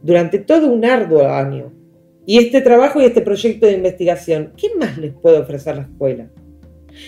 [0.04, 1.74] durante todo un arduo año.
[2.26, 6.30] Y este trabajo y este proyecto de investigación, ¿qué más les puede ofrecer la escuela?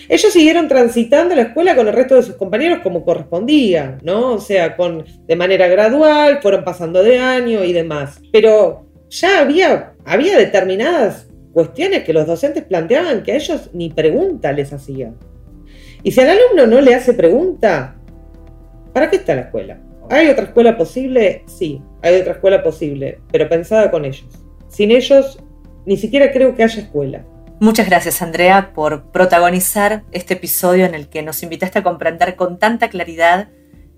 [0.08, 4.32] Ellos siguieron transitando la escuela con el resto de sus compañeros como correspondía, ¿no?
[4.34, 8.20] O sea, con, de manera gradual, fueron pasando de año y demás.
[8.32, 14.52] Pero ya había, había determinadas cuestiones que los docentes planteaban que a ellos ni pregunta
[14.52, 15.16] les hacían.
[16.02, 17.96] Y si al alumno no le hace pregunta,
[18.92, 19.80] ¿para qué está la escuela?
[20.08, 21.42] ¿Hay otra escuela posible?
[21.46, 24.26] Sí, hay otra escuela posible, pero pensada con ellos.
[24.68, 25.38] Sin ellos,
[25.84, 27.24] ni siquiera creo que haya escuela.
[27.58, 32.58] Muchas gracias, Andrea, por protagonizar este episodio en el que nos invitaste a comprender con
[32.58, 33.48] tanta claridad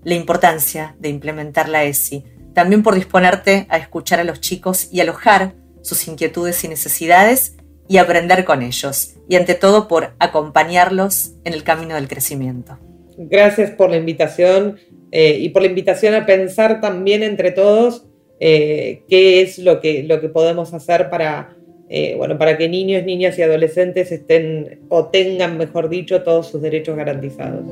[0.03, 2.23] la importancia de implementar la ESI.
[2.53, 5.53] También por disponerte a escuchar a los chicos y alojar
[5.83, 7.57] sus inquietudes y necesidades
[7.87, 9.15] y aprender con ellos.
[9.27, 12.79] Y ante todo por acompañarlos en el camino del crecimiento.
[13.17, 14.79] Gracias por la invitación
[15.11, 18.05] eh, y por la invitación a pensar también entre todos
[18.39, 21.55] eh, qué es lo que, lo que podemos hacer para
[21.91, 26.61] eh, bueno, para que niños, niñas y adolescentes estén o tengan, mejor dicho, todos sus
[26.61, 27.65] derechos garantizados.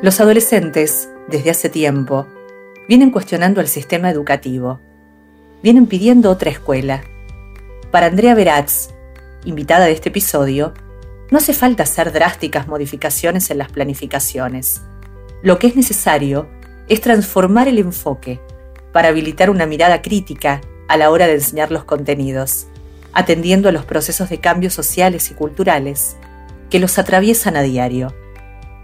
[0.00, 2.26] Los adolescentes, desde hace tiempo,
[2.88, 4.80] vienen cuestionando el sistema educativo.
[5.62, 7.04] Vienen pidiendo otra escuela.
[7.92, 8.88] Para Andrea Veratz,
[9.44, 10.72] invitada de este episodio,
[11.30, 14.80] no hace falta hacer drásticas modificaciones en las planificaciones.
[15.42, 16.48] Lo que es necesario
[16.88, 18.40] es transformar el enfoque
[18.94, 22.66] para habilitar una mirada crítica a la hora de enseñar los contenidos,
[23.12, 26.16] atendiendo a los procesos de cambios sociales y culturales
[26.70, 28.14] que los atraviesan a diario.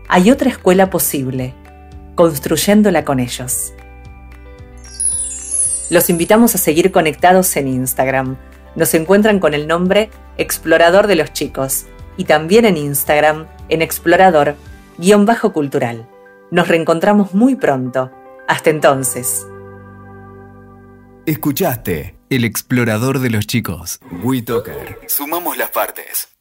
[0.06, 1.54] Hay otra escuela posible,
[2.14, 3.72] construyéndola con ellos.
[5.88, 8.36] Los invitamos a seguir conectados en Instagram.
[8.74, 16.08] Nos encuentran con el nombre Explorador de los Chicos y también en Instagram en explorador-cultural.
[16.50, 18.10] Nos reencontramos muy pronto.
[18.46, 19.46] Hasta entonces.
[21.26, 24.00] Escuchaste El explorador de los chicos.
[24.22, 25.00] WeToker.
[25.06, 26.37] Sumamos las partes.